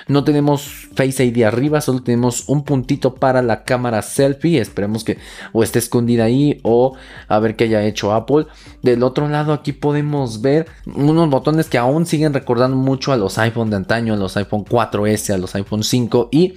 no 0.09 0.23
tenemos 0.23 0.89
Face 0.95 1.23
ID 1.23 1.43
arriba, 1.43 1.81
solo 1.81 2.01
tenemos 2.01 2.49
un 2.49 2.63
puntito 2.63 3.15
para 3.15 3.41
la 3.41 3.63
cámara 3.63 4.01
selfie. 4.01 4.59
Esperemos 4.59 5.03
que 5.03 5.17
o 5.53 5.63
esté 5.63 5.79
escondida 5.79 6.25
ahí 6.25 6.59
o 6.63 6.95
a 7.27 7.39
ver 7.39 7.55
qué 7.55 7.65
haya 7.65 7.85
hecho 7.85 8.11
Apple. 8.11 8.47
Del 8.81 9.03
otro 9.03 9.29
lado 9.29 9.53
aquí 9.53 9.71
podemos 9.71 10.41
ver 10.41 10.67
unos 10.87 11.29
botones 11.29 11.69
que 11.69 11.77
aún 11.77 12.07
siguen 12.07 12.33
recordando 12.33 12.75
mucho 12.75 13.13
a 13.13 13.17
los 13.17 13.37
iPhone 13.37 13.69
de 13.69 13.77
antaño, 13.77 14.15
a 14.15 14.17
los 14.17 14.35
iPhone 14.35 14.65
4S, 14.65 15.33
a 15.33 15.37
los 15.37 15.55
iPhone 15.55 15.83
5 15.83 16.29
y 16.31 16.55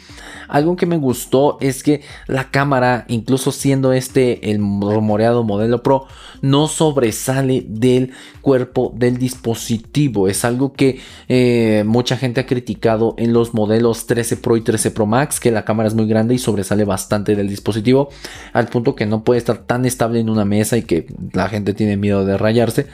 algo 0.49 0.75
que 0.75 0.87
me 0.87 0.97
gustó 0.97 1.59
es 1.61 1.83
que 1.83 2.03
la 2.27 2.51
cámara, 2.51 3.05
incluso 3.09 3.53
siendo 3.53 3.93
este 3.93 4.51
el 4.51 4.59
rumoreado 4.59 5.45
modelo 5.45 5.83
Pro, 5.83 6.07
no 6.41 6.69
sobresale 6.69 7.65
del 7.69 8.13
cuerpo 8.41 8.72
del 8.95 9.19
dispositivo. 9.19 10.29
Es 10.29 10.45
algo 10.45 10.73
que 10.73 11.01
eh, 11.29 11.85
mucha 11.87 12.17
gente 12.17 12.41
ha 12.41 12.47
criticado 12.47 13.15
en 13.19 13.33
los 13.33 13.55
modelos 13.55 14.07
13 14.07 14.37
Pro 14.39 14.57
y 14.57 14.61
13 14.61 14.91
Pro 14.91 15.07
Max, 15.07 15.41
que 15.41 15.51
la 15.51 15.65
cámara 15.65 15.89
es 15.89 15.95
muy 15.95 16.07
grande 16.07 16.35
y 16.35 16.39
sobresale 16.39 16.85
bastante 16.85 17.37
del 17.37 17.49
dispositivo, 17.49 18.09
al 18.53 18.69
punto 18.69 18.95
que 18.95 19.07
no 19.07 19.25
puede 19.25 19.39
estar 19.39 19.59
tan 19.59 19.85
estable 19.85 20.21
en 20.21 20.31
una 20.31 20.45
mesa 20.45 20.77
y 20.77 20.83
que 20.83 21.07
la 21.33 21.49
gente 21.49 21.75
tiene 21.75 21.97
miedo 21.97 22.25
de 22.25 22.37
rayarse. 22.37 22.87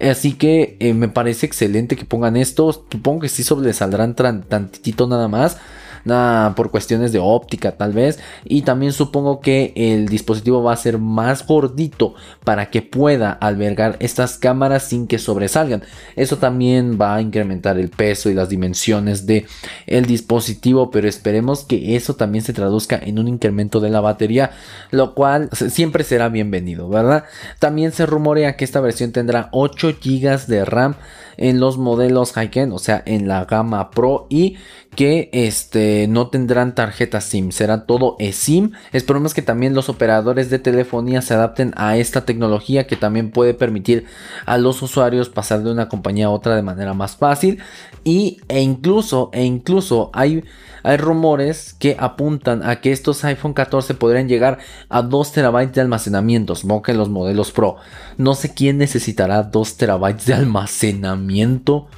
Así 0.00 0.32
que 0.32 0.76
eh, 0.80 0.94
me 0.94 1.08
parece 1.08 1.46
excelente 1.46 1.96
que 1.96 2.04
pongan 2.04 2.36
esto. 2.36 2.72
Supongo 2.72 3.20
que 3.20 3.28
sí 3.28 3.42
sobresaldrán 3.42 4.14
tantitito 4.14 5.06
nada 5.06 5.28
más 5.28 5.58
por 6.04 6.70
cuestiones 6.70 7.12
de 7.12 7.18
óptica 7.18 7.72
tal 7.72 7.92
vez. 7.92 8.18
Y 8.44 8.62
también 8.62 8.92
supongo 8.92 9.40
que 9.40 9.72
el 9.76 10.08
dispositivo 10.08 10.62
va 10.62 10.72
a 10.72 10.76
ser 10.76 10.98
más 10.98 11.46
gordito 11.46 12.14
para 12.44 12.70
que 12.70 12.82
pueda 12.82 13.32
albergar 13.32 13.96
estas 14.00 14.38
cámaras 14.38 14.84
sin 14.84 15.06
que 15.06 15.18
sobresalgan. 15.18 15.82
Eso 16.16 16.38
también 16.38 16.98
va 17.00 17.16
a 17.16 17.20
incrementar 17.20 17.78
el 17.78 17.90
peso 17.90 18.30
y 18.30 18.34
las 18.34 18.48
dimensiones 18.48 19.26
de 19.26 19.46
el 19.86 20.06
dispositivo, 20.06 20.90
pero 20.90 21.08
esperemos 21.08 21.64
que 21.64 21.96
eso 21.96 22.14
también 22.14 22.44
se 22.44 22.52
traduzca 22.52 22.98
en 23.02 23.18
un 23.18 23.28
incremento 23.28 23.80
de 23.80 23.90
la 23.90 24.00
batería, 24.00 24.52
lo 24.90 25.14
cual 25.14 25.50
siempre 25.52 26.04
será 26.04 26.28
bienvenido, 26.28 26.88
¿verdad? 26.88 27.24
También 27.58 27.92
se 27.92 28.06
rumorea 28.06 28.56
que 28.56 28.64
esta 28.64 28.80
versión 28.80 29.12
tendrá 29.12 29.48
8 29.52 29.96
GB 30.02 30.46
de 30.46 30.64
RAM 30.64 30.94
en 31.36 31.58
los 31.58 31.78
modelos 31.78 32.32
high-end, 32.32 32.72
o 32.72 32.78
sea, 32.78 33.02
en 33.06 33.26
la 33.26 33.44
gama 33.46 33.90
Pro 33.90 34.26
y 34.28 34.56
que 34.94 35.30
este, 35.32 36.06
no 36.08 36.28
tendrán 36.28 36.74
tarjeta 36.74 37.20
SIM, 37.20 37.52
será 37.52 37.86
todo 37.86 38.16
eSIM. 38.18 38.72
Esperemos 38.92 39.34
que 39.34 39.42
también 39.42 39.74
los 39.74 39.88
operadores 39.88 40.50
de 40.50 40.58
telefonía 40.58 41.22
se 41.22 41.34
adapten 41.34 41.72
a 41.76 41.96
esta 41.96 42.24
tecnología 42.24 42.86
que 42.86 42.96
también 42.96 43.30
puede 43.30 43.54
permitir 43.54 44.06
a 44.46 44.58
los 44.58 44.82
usuarios 44.82 45.28
pasar 45.28 45.62
de 45.62 45.70
una 45.70 45.88
compañía 45.88 46.26
a 46.26 46.30
otra 46.30 46.56
de 46.56 46.62
manera 46.62 46.94
más 46.94 47.16
fácil 47.16 47.60
y, 48.04 48.40
e 48.48 48.60
incluso, 48.60 49.30
e 49.32 49.44
incluso 49.44 50.10
hay 50.12 50.42
hay 50.82 50.96
rumores 50.96 51.74
que 51.74 51.96
apuntan 51.98 52.62
a 52.66 52.80
que 52.80 52.92
estos 52.92 53.24
iPhone 53.24 53.52
14 53.52 53.94
podrían 53.94 54.28
llegar 54.28 54.58
a 54.88 55.02
2 55.02 55.32
terabytes 55.32 55.74
de 55.74 55.80
almacenamiento, 55.82 56.54
supongo 56.54 56.82
que 56.82 56.94
los 56.94 57.08
modelos 57.08 57.52
Pro. 57.52 57.76
No 58.16 58.34
sé 58.34 58.54
quién 58.54 58.78
necesitará 58.78 59.42
2 59.42 59.76
terabytes 59.76 60.26
de 60.26 60.34
almacenamiento, 60.34 61.88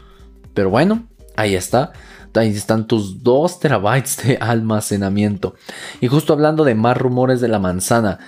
pero 0.54 0.70
bueno, 0.70 1.06
ahí 1.36 1.54
está. 1.54 1.92
Ahí 2.34 2.50
están 2.50 2.86
tus 2.86 3.22
2 3.22 3.60
terabytes 3.60 4.16
de 4.24 4.36
almacenamiento. 4.40 5.54
Y 6.00 6.08
justo 6.08 6.32
hablando 6.32 6.64
de 6.64 6.74
más 6.74 6.96
rumores 6.96 7.40
de 7.40 7.48
la 7.48 7.58
manzana, 7.58 8.18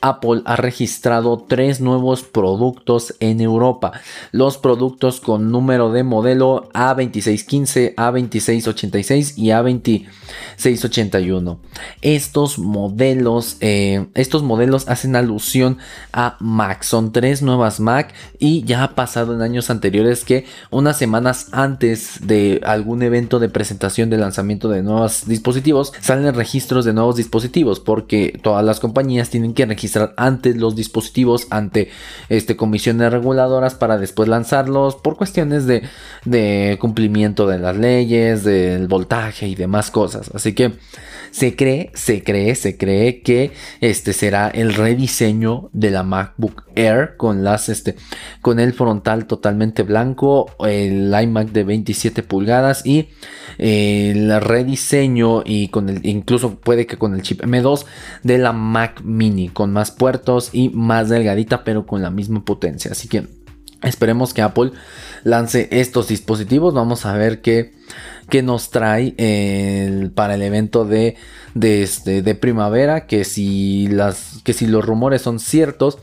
Apple 0.00 0.42
ha 0.46 0.56
registrado 0.56 1.44
tres 1.46 1.80
nuevos 1.80 2.22
productos 2.22 3.14
en 3.20 3.40
Europa. 3.40 3.92
Los 4.32 4.56
productos 4.56 5.20
con 5.20 5.50
número 5.50 5.92
de 5.92 6.02
modelo 6.04 6.70
A2615, 6.72 7.96
A2686 7.96 9.34
y 9.36 9.48
A2681. 9.48 11.58
Estos 12.00 12.58
modelos, 12.58 13.58
eh, 13.60 14.06
estos 14.14 14.42
modelos 14.42 14.88
hacen 14.88 15.16
alusión 15.16 15.76
a 16.12 16.38
Mac. 16.40 16.82
Son 16.82 17.12
tres 17.12 17.42
nuevas 17.42 17.78
Mac 17.78 18.14
y 18.38 18.64
ya 18.64 18.84
ha 18.84 18.94
pasado 18.94 19.34
en 19.34 19.42
años 19.42 19.68
anteriores 19.68 20.24
que 20.24 20.46
unas 20.70 20.96
semanas 20.96 21.48
antes 21.52 22.26
de 22.26 22.62
algún 22.64 23.02
evento 23.02 23.38
de 23.38 23.49
presentación 23.50 24.10
de 24.10 24.18
lanzamiento 24.18 24.68
de 24.68 24.82
nuevos 24.82 25.26
dispositivos 25.26 25.92
salen 26.00 26.34
registros 26.34 26.84
de 26.84 26.92
nuevos 26.92 27.16
dispositivos 27.16 27.80
porque 27.80 28.38
todas 28.42 28.64
las 28.64 28.80
compañías 28.80 29.30
tienen 29.30 29.54
que 29.54 29.66
registrar 29.66 30.14
antes 30.16 30.56
los 30.56 30.76
dispositivos 30.76 31.46
ante 31.50 31.90
este, 32.28 32.56
comisiones 32.56 33.12
reguladoras 33.12 33.74
para 33.74 33.98
después 33.98 34.28
lanzarlos 34.28 34.96
por 34.96 35.16
cuestiones 35.16 35.66
de, 35.66 35.82
de 36.24 36.78
cumplimiento 36.80 37.46
de 37.46 37.58
las 37.58 37.76
leyes, 37.76 38.44
del 38.44 38.88
voltaje 38.88 39.48
y 39.48 39.54
demás 39.54 39.90
cosas. 39.90 40.30
Así 40.34 40.54
que 40.54 40.72
se 41.30 41.56
cree, 41.56 41.90
se 41.94 42.22
cree, 42.22 42.54
se 42.54 42.76
cree 42.76 43.22
que 43.22 43.52
este 43.80 44.12
será 44.12 44.48
el 44.48 44.74
rediseño 44.74 45.70
de 45.72 45.90
la 45.90 46.02
MacBook 46.02 46.64
Air 46.74 47.16
con 47.16 47.44
las 47.44 47.68
este 47.68 47.96
con 48.40 48.60
el 48.60 48.72
frontal 48.72 49.26
totalmente 49.26 49.82
blanco, 49.82 50.50
el 50.66 51.14
iMac 51.14 51.50
de 51.50 51.64
27 51.64 52.22
pulgadas 52.22 52.84
y 52.84 53.08
el 53.58 54.40
rediseño 54.40 55.42
y 55.44 55.68
con 55.68 55.88
el 55.88 56.04
incluso 56.06 56.56
puede 56.56 56.86
que 56.86 56.96
con 56.96 57.14
el 57.14 57.22
chip 57.22 57.42
M2 57.42 57.84
de 58.22 58.38
la 58.38 58.52
Mac 58.52 59.02
Mini 59.02 59.48
con 59.48 59.72
más 59.72 59.90
puertos 59.90 60.50
y 60.52 60.70
más 60.70 61.08
delgadita 61.08 61.64
pero 61.64 61.86
con 61.86 62.02
la 62.02 62.10
misma 62.10 62.44
potencia. 62.44 62.92
Así 62.92 63.08
que 63.08 63.39
esperemos 63.82 64.34
que 64.34 64.42
Apple 64.42 64.72
lance 65.24 65.68
estos 65.70 66.08
dispositivos. 66.08 66.74
Vamos 66.74 67.06
a 67.06 67.12
ver 67.14 67.40
qué, 67.40 67.72
qué 68.28 68.42
nos 68.42 68.70
trae 68.70 69.14
para 70.14 70.34
el 70.34 70.42
evento 70.42 70.84
de, 70.84 71.16
de, 71.54 71.82
este, 71.82 72.22
de 72.22 72.34
primavera. 72.34 73.06
Que 73.06 73.24
si, 73.24 73.88
las, 73.88 74.40
que 74.44 74.52
si 74.52 74.66
los 74.66 74.84
rumores 74.84 75.22
son 75.22 75.40
ciertos, 75.40 75.98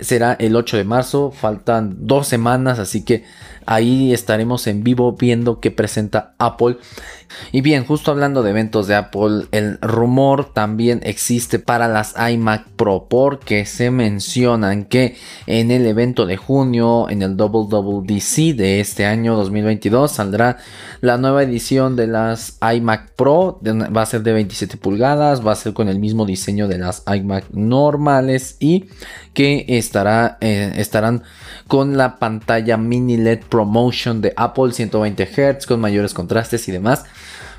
será 0.00 0.32
el 0.38 0.56
8 0.56 0.76
de 0.76 0.84
marzo. 0.84 1.30
Faltan 1.30 2.06
dos 2.06 2.26
semanas, 2.28 2.78
así 2.78 3.04
que 3.04 3.24
ahí 3.66 4.12
estaremos 4.12 4.66
en 4.66 4.84
vivo 4.84 5.12
viendo 5.12 5.60
qué 5.60 5.70
presenta 5.70 6.34
Apple 6.38 6.76
y 7.52 7.60
bien, 7.60 7.84
justo 7.84 8.10
hablando 8.10 8.42
de 8.42 8.50
eventos 8.50 8.86
de 8.86 8.94
Apple, 8.94 9.46
el 9.52 9.78
rumor 9.80 10.52
también 10.52 11.00
existe 11.04 11.58
para 11.58 11.88
las 11.88 12.14
iMac 12.18 12.68
Pro 12.76 13.06
porque 13.08 13.66
se 13.66 13.90
mencionan 13.90 14.84
que 14.84 15.16
en 15.46 15.70
el 15.70 15.86
evento 15.86 16.26
de 16.26 16.36
junio, 16.36 17.08
en 17.08 17.22
el 17.22 17.36
WWDC 17.36 18.56
de 18.56 18.80
este 18.80 19.06
año 19.06 19.36
2022, 19.36 20.10
saldrá 20.10 20.58
la 21.00 21.18
nueva 21.18 21.42
edición 21.42 21.96
de 21.96 22.06
las 22.06 22.58
iMac 22.60 23.12
Pro. 23.12 23.60
Va 23.64 24.02
a 24.02 24.06
ser 24.06 24.22
de 24.22 24.32
27 24.32 24.76
pulgadas, 24.76 25.46
va 25.46 25.52
a 25.52 25.56
ser 25.56 25.72
con 25.72 25.88
el 25.88 25.98
mismo 25.98 26.26
diseño 26.26 26.68
de 26.68 26.78
las 26.78 27.04
iMac 27.06 27.50
normales 27.52 28.56
y 28.60 28.86
que 29.32 29.64
estará, 29.68 30.38
eh, 30.40 30.72
estarán 30.76 31.22
con 31.68 31.96
la 31.96 32.18
pantalla 32.18 32.76
mini 32.76 33.16
LED 33.16 33.40
ProMotion 33.54 34.20
de 34.20 34.32
Apple 34.36 34.72
120 34.72 35.26
Hz 35.26 35.66
con 35.66 35.78
mayores 35.78 36.12
contrastes 36.12 36.66
y 36.66 36.72
demás. 36.72 37.04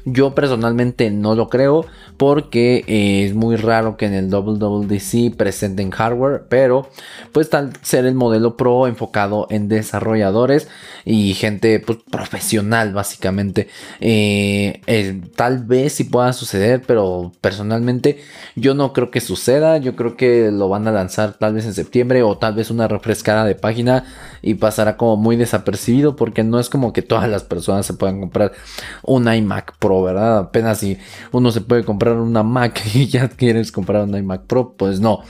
Yo 0.05 0.35
personalmente 0.35 1.09
no 1.09 1.33
lo 1.33 1.49
creo 1.49 1.85
porque 2.17 2.83
eh, 2.87 3.25
es 3.25 3.33
muy 3.33 3.55
raro 3.55 3.97
que 3.97 4.05
en 4.05 4.13
el 4.13 4.29
WWDC 4.29 5.35
presenten 5.35 5.89
hardware, 5.89 6.43
pero 6.47 6.87
pues 7.31 7.49
tal 7.49 7.73
ser 7.81 8.05
el 8.05 8.13
modelo 8.13 8.55
Pro 8.55 8.85
enfocado 8.85 9.47
en 9.49 9.67
desarrolladores 9.67 10.67
y 11.05 11.33
gente 11.33 11.79
pues, 11.79 11.99
profesional 12.09 12.93
básicamente. 12.93 13.67
Eh, 13.99 14.81
tal 15.35 15.63
vez 15.63 15.93
sí 15.93 16.03
pueda 16.03 16.33
suceder, 16.33 16.83
pero 16.85 17.31
personalmente 17.41 18.19
yo 18.55 18.75
no 18.75 18.93
creo 18.93 19.09
que 19.09 19.21
suceda. 19.21 19.77
Yo 19.77 19.95
creo 19.95 20.15
que 20.15 20.51
lo 20.51 20.69
van 20.69 20.87
a 20.87 20.91
lanzar 20.91 21.33
tal 21.33 21.55
vez 21.55 21.65
en 21.65 21.73
septiembre 21.73 22.21
o 22.21 22.37
tal 22.37 22.53
vez 22.53 22.69
una 22.69 22.87
refrescada 22.87 23.43
de 23.43 23.55
página 23.55 24.05
y 24.43 24.53
pasará 24.53 24.97
como 24.97 25.17
muy 25.17 25.35
desapercibido 25.35 26.15
porque 26.15 26.43
no 26.43 26.59
es 26.59 26.69
como 26.69 26.93
que 26.93 27.01
todas 27.01 27.27
las 27.27 27.43
personas 27.43 27.87
se 27.87 27.95
puedan 27.95 28.19
comprar 28.19 28.51
un 29.01 29.31
iMac 29.31 29.77
Pro 29.79 29.94
¿verdad? 30.03 30.37
Apenas 30.39 30.79
si 30.79 30.97
uno 31.31 31.51
se 31.51 31.61
puede 31.61 31.83
comprar 31.83 32.15
una 32.15 32.43
Mac 32.43 32.81
y 32.93 33.07
ya 33.07 33.29
quieres 33.29 33.71
comprar 33.71 34.03
un 34.03 34.15
iMac 34.15 34.43
Pro, 34.43 34.73
pues 34.77 34.99
no. 34.99 35.21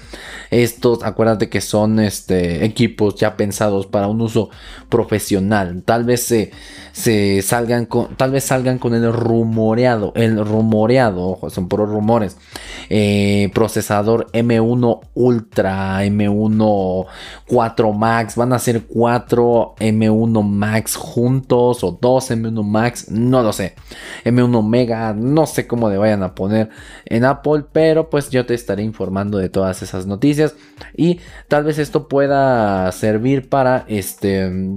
Estos, 0.51 1.03
acuérdate 1.03 1.49
que 1.49 1.61
son 1.61 1.99
este, 1.99 2.65
equipos 2.65 3.15
ya 3.15 3.35
pensados 3.35 3.87
para 3.87 4.07
un 4.07 4.21
uso 4.21 4.49
profesional. 4.89 5.83
Tal 5.83 6.03
vez 6.03 6.23
se, 6.23 6.51
se 6.91 7.41
salgan 7.41 7.85
con, 7.85 8.15
tal 8.15 8.31
vez 8.31 8.45
salgan 8.45 8.77
con 8.77 8.93
el 8.93 9.11
rumoreado, 9.11 10.13
el 10.15 10.43
rumoreado, 10.45 11.29
ojo, 11.29 11.49
son 11.49 11.67
puros 11.67 11.89
rumores. 11.89 12.37
Eh, 12.89 13.49
procesador 13.53 14.27
M1 14.31 14.99
Ultra, 15.15 16.05
M1 16.05 17.05
4 17.47 17.93
Max, 17.93 18.35
van 18.35 18.53
a 18.53 18.59
ser 18.59 18.83
4 18.83 19.75
M1 19.79 20.43
Max 20.43 20.95
juntos 20.95 21.83
o 21.83 21.97
2 21.99 22.31
M1 22.31 22.63
Max, 22.63 23.11
no 23.11 23.41
lo 23.41 23.53
sé. 23.53 23.75
M1 24.23 24.54
Mega, 24.63 25.13
no 25.13 25.45
sé 25.45 25.67
cómo 25.67 25.89
le 25.89 25.97
vayan 25.97 26.23
a 26.23 26.35
poner 26.35 26.69
en 27.05 27.25
Apple, 27.25 27.65
pero 27.71 28.09
pues 28.09 28.29
yo 28.29 28.45
te 28.45 28.53
estaré 28.53 28.83
informando 28.83 29.37
de 29.37 29.49
todas 29.49 29.81
esas 29.81 30.05
noticias 30.07 30.55
y 30.95 31.19
tal 31.47 31.63
vez 31.63 31.77
esto 31.77 32.07
pueda 32.07 32.91
servir 32.91 33.49
para 33.49 33.85
este 33.87 34.75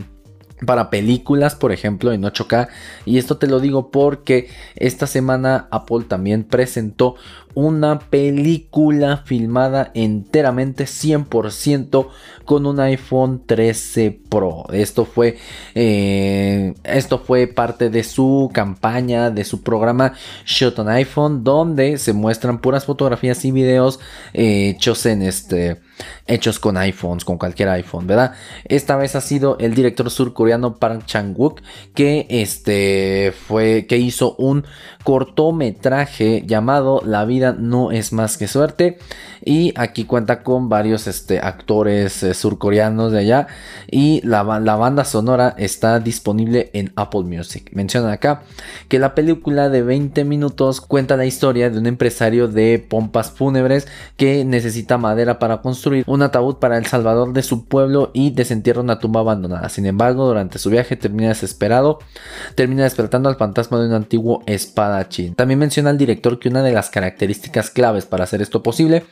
para 0.66 0.90
películas, 0.90 1.54
por 1.54 1.72
ejemplo, 1.72 2.12
en 2.12 2.22
8K. 2.22 2.68
Y 3.04 3.18
esto 3.18 3.38
te 3.38 3.46
lo 3.46 3.60
digo 3.60 3.90
porque 3.90 4.48
esta 4.74 5.06
semana 5.06 5.68
Apple 5.70 6.04
también 6.08 6.44
presentó 6.44 7.16
una 7.54 7.98
película 7.98 9.18
filmada 9.18 9.90
enteramente 9.94 10.84
100% 10.84 12.08
con 12.44 12.66
un 12.66 12.80
iPhone 12.80 13.42
13 13.44 14.20
Pro. 14.28 14.64
Esto 14.72 15.04
fue, 15.04 15.37
eh, 15.74 16.74
esto 16.84 17.18
fue 17.18 17.46
parte 17.46 17.90
de 17.90 18.02
su 18.04 18.50
campaña, 18.52 19.30
de 19.30 19.44
su 19.44 19.62
programa 19.62 20.14
Shot 20.46 20.78
on 20.78 20.88
iPhone, 20.88 21.44
donde 21.44 21.98
se 21.98 22.12
muestran 22.12 22.61
puras 22.61 22.87
fotografías 22.87 23.44
y 23.44 23.52
videos 23.52 24.00
eh, 24.32 24.70
hechos 24.70 25.04
en 25.06 25.22
este 25.22 25.80
hechos 26.26 26.58
con 26.58 26.76
iPhones, 26.76 27.24
con 27.24 27.38
cualquier 27.38 27.70
iPhone, 27.70 28.06
¿verdad? 28.06 28.34
Esta 28.64 28.96
vez 28.96 29.16
ha 29.16 29.20
sido 29.20 29.58
el 29.58 29.74
director 29.74 30.11
surcoreano 30.11 30.76
Park 30.76 31.04
Chang-wook 31.06 31.61
que 31.94 32.26
este 32.28 33.32
fue 33.32 33.87
que 33.88 33.98
hizo 33.98 34.37
un 34.37 34.64
cortometraje 35.04 36.44
llamado 36.46 37.02
La 37.04 37.24
vida 37.24 37.38
no 37.38 37.90
es 37.90 38.12
más 38.12 38.37
que 38.37 38.48
suerte 38.48 38.98
y 39.44 39.72
aquí 39.77 40.05
cuenta 40.05 40.42
con 40.42 40.68
varios 40.68 41.07
este, 41.07 41.38
actores 41.40 42.22
eh, 42.22 42.35
surcoreanos 42.35 43.12
de 43.12 43.20
allá 43.20 43.46
y 43.90 44.20
la, 44.27 44.42
la, 44.61 44.77
banda 44.77 45.05
sonora 45.05 45.55
está 45.57 46.01
disponible 46.01 46.70
en 46.72 46.92
Apple 46.96 47.22
Music. 47.22 47.70
Mencionan 47.72 48.11
acá 48.11 48.42
que 48.88 48.98
la 48.98 49.14
película 49.14 49.68
de 49.68 49.83
20 49.83 50.24
minutos 50.24 50.81
cuenta 50.81 51.16
la 51.16 51.27
historia 51.27 51.70
de 51.70 51.79
un 51.79 51.87
empresario 51.87 52.48
de 52.48 52.85
pompas 52.87 53.31
fúnebres 53.31 53.88
que 54.16 54.44
necesita 54.44 54.98
madera 54.98 55.38
para 55.38 55.59
construir 55.62 56.05
un 56.07 56.22
ataúd 56.22 56.57
para 56.57 56.77
el 56.77 56.87
salvador 56.87 57.33
de 57.33 57.42
su 57.42 57.64
pueblo 57.64 58.11
y 58.12 58.31
desentierra 58.31 58.83
una 58.83 58.98
tumba 58.98 59.20
abandonada. 59.20 59.68
Sin 59.68 59.87
embargo, 59.87 60.27
durante 60.27 60.59
su 60.59 60.70
viaje 60.70 60.96
termina 60.96 61.29
desesperado, 61.29 61.98
termina 62.55 62.85
despertando 62.85 63.29
al 63.29 63.37
fantasma 63.37 63.81
de 63.81 63.87
un 63.87 63.94
antiguo 63.94 64.42
espadachín. 64.46 65.35
También 65.35 65.59
menciona 65.59 65.90
el 65.90 65.98
director 65.98 66.38
que 66.38 66.48
una 66.48 66.62
de 66.62 66.72
las 66.72 66.90
características 66.90 67.27
claves 67.72 68.06
para 68.06 68.24
hacer 68.24 68.42
esto 68.42 68.62
posible 68.62 69.04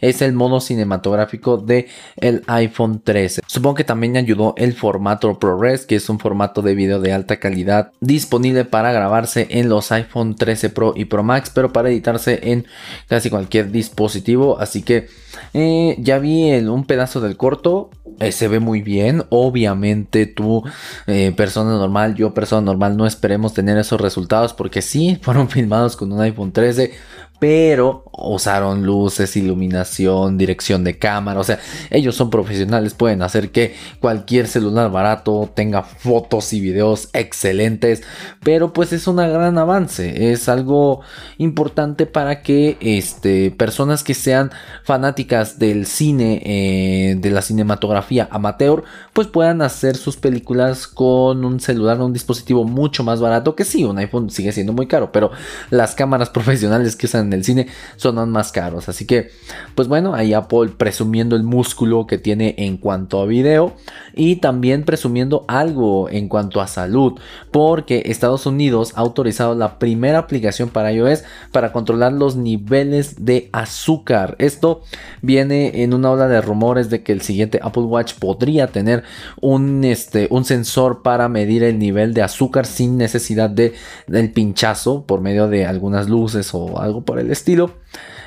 es 0.00 0.22
el 0.22 0.32
modo 0.32 0.60
cinematográfico 0.60 1.56
de 1.56 1.88
el 2.16 2.42
iPhone 2.46 3.00
13. 3.02 3.42
Supongo 3.46 3.76
que 3.76 3.84
también 3.84 4.16
ayudó 4.16 4.54
el 4.56 4.74
formato 4.74 5.38
ProRes, 5.38 5.86
que 5.86 5.96
es 5.96 6.08
un 6.08 6.18
formato 6.18 6.62
de 6.62 6.74
video 6.74 7.00
de 7.00 7.12
alta 7.12 7.38
calidad 7.38 7.92
disponible 8.00 8.64
para 8.64 8.92
grabarse 8.92 9.46
en 9.50 9.68
los 9.68 9.92
iPhone 9.92 10.34
13 10.34 10.70
Pro 10.70 10.92
y 10.96 11.06
Pro 11.06 11.22
Max, 11.22 11.50
pero 11.54 11.72
para 11.72 11.90
editarse 11.90 12.40
en 12.42 12.66
casi 13.08 13.30
cualquier 13.30 13.70
dispositivo. 13.70 14.58
Así 14.58 14.82
que 14.82 15.08
eh, 15.52 15.96
ya 15.98 16.18
vi 16.18 16.52
un 16.52 16.84
pedazo 16.84 17.20
del 17.20 17.36
corto, 17.36 17.90
eh, 18.18 18.32
se 18.32 18.48
ve 18.48 18.60
muy 18.60 18.82
bien. 18.82 19.24
Obviamente 19.30 20.26
tú, 20.26 20.62
eh, 21.06 21.32
persona 21.36 21.70
normal, 21.70 22.14
yo 22.14 22.34
persona 22.34 22.62
normal, 22.62 22.96
no 22.96 23.06
esperemos 23.06 23.54
tener 23.54 23.78
esos 23.78 24.00
resultados 24.00 24.52
porque 24.52 24.82
sí, 24.82 25.18
fueron 25.22 25.48
filmados 25.48 25.96
con 25.96 26.12
un 26.12 26.20
iPhone 26.20 26.52
13 26.52 26.92
pero 27.40 28.04
usaron 28.12 28.84
luces, 28.84 29.34
iluminación, 29.36 30.36
dirección 30.36 30.84
de 30.84 30.98
cámara, 30.98 31.40
o 31.40 31.44
sea, 31.44 31.58
ellos 31.90 32.14
son 32.14 32.30
profesionales, 32.30 32.92
pueden 32.94 33.22
hacer 33.22 33.50
que 33.50 33.74
cualquier 33.98 34.46
celular 34.46 34.90
barato 34.90 35.50
tenga 35.54 35.82
fotos 35.82 36.52
y 36.52 36.60
videos 36.60 37.08
excelentes, 37.14 38.02
pero 38.44 38.74
pues 38.74 38.92
es 38.92 39.06
un 39.06 39.16
gran 39.16 39.56
avance, 39.56 40.32
es 40.32 40.48
algo 40.48 41.00
importante 41.38 42.06
para 42.06 42.42
que 42.42 42.76
este, 42.80 43.50
personas 43.50 44.04
que 44.04 44.14
sean 44.14 44.50
fanáticas 44.84 45.58
del 45.58 45.86
cine, 45.86 46.42
eh, 46.44 47.16
de 47.16 47.30
la 47.30 47.40
cinematografía 47.40 48.28
amateur, 48.30 48.84
pues 49.14 49.28
puedan 49.28 49.62
hacer 49.62 49.96
sus 49.96 50.18
películas 50.18 50.86
con 50.86 51.44
un 51.44 51.58
celular, 51.60 52.00
un 52.00 52.12
dispositivo 52.12 52.64
mucho 52.64 53.02
más 53.02 53.20
barato, 53.20 53.56
que 53.56 53.64
sí, 53.64 53.84
un 53.84 53.96
iPhone 53.96 54.28
sigue 54.28 54.52
siendo 54.52 54.74
muy 54.74 54.86
caro, 54.86 55.10
pero 55.10 55.30
las 55.70 55.94
cámaras 55.94 56.28
profesionales 56.40 56.96
que 56.96 57.06
usan 57.06 57.29
el 57.32 57.44
cine 57.44 57.68
son 57.96 58.30
más 58.30 58.52
caros. 58.52 58.88
Así 58.88 59.06
que, 59.06 59.30
pues 59.74 59.88
bueno, 59.88 60.14
ahí 60.14 60.34
Apple 60.34 60.70
presumiendo 60.76 61.36
el 61.36 61.42
músculo 61.42 62.06
que 62.06 62.18
tiene 62.18 62.54
en 62.58 62.76
cuanto 62.76 63.20
a 63.20 63.26
video 63.26 63.74
y 64.14 64.36
también 64.36 64.84
presumiendo 64.84 65.44
algo 65.48 66.08
en 66.10 66.28
cuanto 66.28 66.60
a 66.60 66.66
salud, 66.66 67.18
porque 67.50 68.02
Estados 68.06 68.46
Unidos 68.46 68.92
ha 68.96 69.00
autorizado 69.00 69.54
la 69.54 69.78
primera 69.78 70.18
aplicación 70.18 70.68
para 70.68 70.92
iOS 70.92 71.24
para 71.52 71.72
controlar 71.72 72.12
los 72.12 72.36
niveles 72.36 73.24
de 73.24 73.48
azúcar. 73.52 74.36
Esto 74.38 74.82
viene 75.22 75.82
en 75.82 75.94
una 75.94 76.10
ola 76.10 76.28
de 76.28 76.40
rumores 76.40 76.90
de 76.90 77.02
que 77.02 77.12
el 77.12 77.20
siguiente 77.20 77.60
Apple 77.62 77.84
Watch 77.84 78.14
podría 78.14 78.66
tener 78.66 79.04
un, 79.40 79.84
este, 79.84 80.28
un 80.30 80.44
sensor 80.44 81.02
para 81.02 81.28
medir 81.28 81.62
el 81.62 81.78
nivel 81.78 82.14
de 82.14 82.22
azúcar 82.22 82.66
sin 82.66 82.96
necesidad 82.96 83.50
de, 83.50 83.74
del 84.06 84.32
pinchazo 84.32 85.04
por 85.04 85.20
medio 85.20 85.48
de 85.48 85.66
algunas 85.66 86.08
luces 86.08 86.50
o 86.54 86.80
algo 86.80 87.02
por 87.02 87.18
el 87.20 87.30
estilo. 87.30 87.74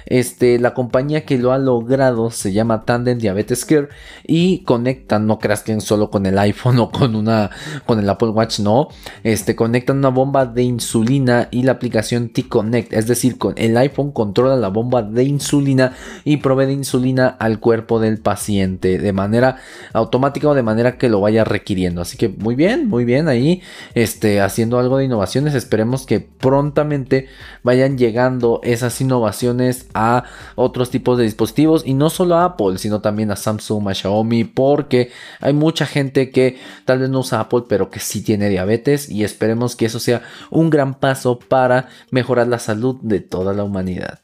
Este, 0.06 0.60
la 0.60 0.74
compañía 0.74 1.26
que 1.26 1.38
lo 1.38 1.52
ha 1.54 1.58
logrado 1.58 2.32
se 2.32 2.54
llama 2.54 2.86
Tandem 2.86 3.20
Diabetes 3.20 3.66
Care 3.66 3.89
y 4.26 4.63
conectan, 4.63 5.28
no 5.28 5.39
creas 5.39 5.63
que 5.63 5.80
solo 5.82 6.10
con 6.10 6.26
el 6.26 6.38
iPhone 6.39 6.80
o 6.80 6.92
con 6.92 7.16
una 7.16 7.50
con 7.86 8.00
el 8.00 8.10
Apple 8.10 8.30
Watch, 8.30 8.60
no, 8.60 8.89
este 9.24 9.56
conectan 9.56 9.98
una 9.98 10.10
bomba 10.10 10.46
de 10.46 10.63
insulina 10.63 11.48
y 11.52 11.63
la 11.63 11.74
aplicación 11.74 12.30
T-Connect, 12.30 12.94
es 12.94 13.08
decir, 13.08 13.38
con 13.38 13.54
el 13.58 13.78
iPhone 13.78 14.12
controla 14.12 14.56
la 14.56 14.70
bomba 14.70 15.02
de 15.02 15.24
insulina 15.24 15.94
y 16.24 16.38
provee 16.38 16.72
insulina 16.72 17.28
al 17.28 17.60
cuerpo 17.60 18.00
del 18.00 18.20
paciente 18.20 18.98
de 18.98 19.13
manera 19.13 19.58
automática 19.94 20.50
o 20.50 20.54
de 20.54 20.63
manera 20.63 20.98
que 20.98 21.10
lo 21.10 21.22
vaya 21.22 21.44
requiriendo. 21.44 22.02
Así 22.02 22.18
que 22.18 22.30
muy 22.30 22.56
bien, 22.56 22.88
muy 22.88 23.06
bien 23.06 23.28
ahí, 23.28 23.62
este, 23.94 24.42
haciendo 24.42 24.80
algo 24.80 24.98
de 24.98 25.06
innovaciones. 25.06 25.56
Esperemos 25.56 26.06
que 26.06 26.20
prontamente 26.20 27.28
vayan 27.63 27.98
llegando 27.98 28.60
esas 28.63 29.00
innovaciones 29.02 29.88
a 29.93 30.23
otros 30.56 30.89
tipos 30.89 31.17
de 31.17 31.23
dispositivos 31.23 31.84
y 31.86 31.93
no 31.93 32.10
solo 32.10 32.36
a 32.36 32.45
Apple, 32.45 32.77
sino 32.77 33.01
también 33.01 33.32
a 33.32 33.36
Samsung, 33.36 33.89
a 33.89 33.93
Xiaomi, 33.93 34.43
porque 34.43 35.12
hay 35.39 35.53
mucha 35.53 35.86
gente 35.86 36.32
que 36.32 36.58
tal 36.86 36.99
vez 36.99 37.10
no 37.10 37.19
usa 37.19 37.39
Apple, 37.39 37.63
pero 37.67 37.89
que 37.89 37.99
sí 37.99 38.21
tiene 38.21 38.49
diabetes 38.49 39.10
y 39.10 39.23
esperemos 39.23 39.75
que 39.75 39.86
eso 39.86 39.99
sea 39.99 40.23
un 40.49 40.69
gran 40.69 40.95
paso 40.95 41.39
para 41.39 41.89
mejorar 42.12 42.47
la 42.47 42.60
salud 42.60 42.97
de 43.01 43.19
toda 43.19 43.53
la 43.53 43.63
humanidad. 43.63 44.19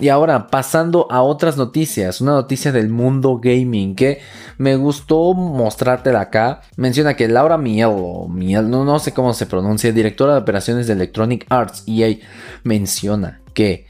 Y 0.00 0.08
ahora, 0.08 0.46
pasando 0.46 1.06
a 1.10 1.20
otras 1.20 1.58
noticias, 1.58 2.22
una 2.22 2.32
noticia 2.32 2.72
del 2.72 2.88
mundo 2.88 3.38
gaming 3.38 3.94
que 3.94 4.20
me 4.56 4.74
gustó 4.76 5.34
mostrártela 5.34 6.22
acá. 6.22 6.62
Menciona 6.76 7.14
que 7.14 7.28
Laura 7.28 7.58
Miel, 7.58 7.90
Miel 8.30 8.70
no, 8.70 8.86
no 8.86 8.98
sé 8.98 9.12
cómo 9.12 9.34
se 9.34 9.44
pronuncia, 9.44 9.92
directora 9.92 10.32
de 10.32 10.40
operaciones 10.40 10.86
de 10.86 10.94
Electronic 10.94 11.44
Arts 11.50 11.84
EA, 11.86 12.16
menciona 12.64 13.42
que 13.52 13.86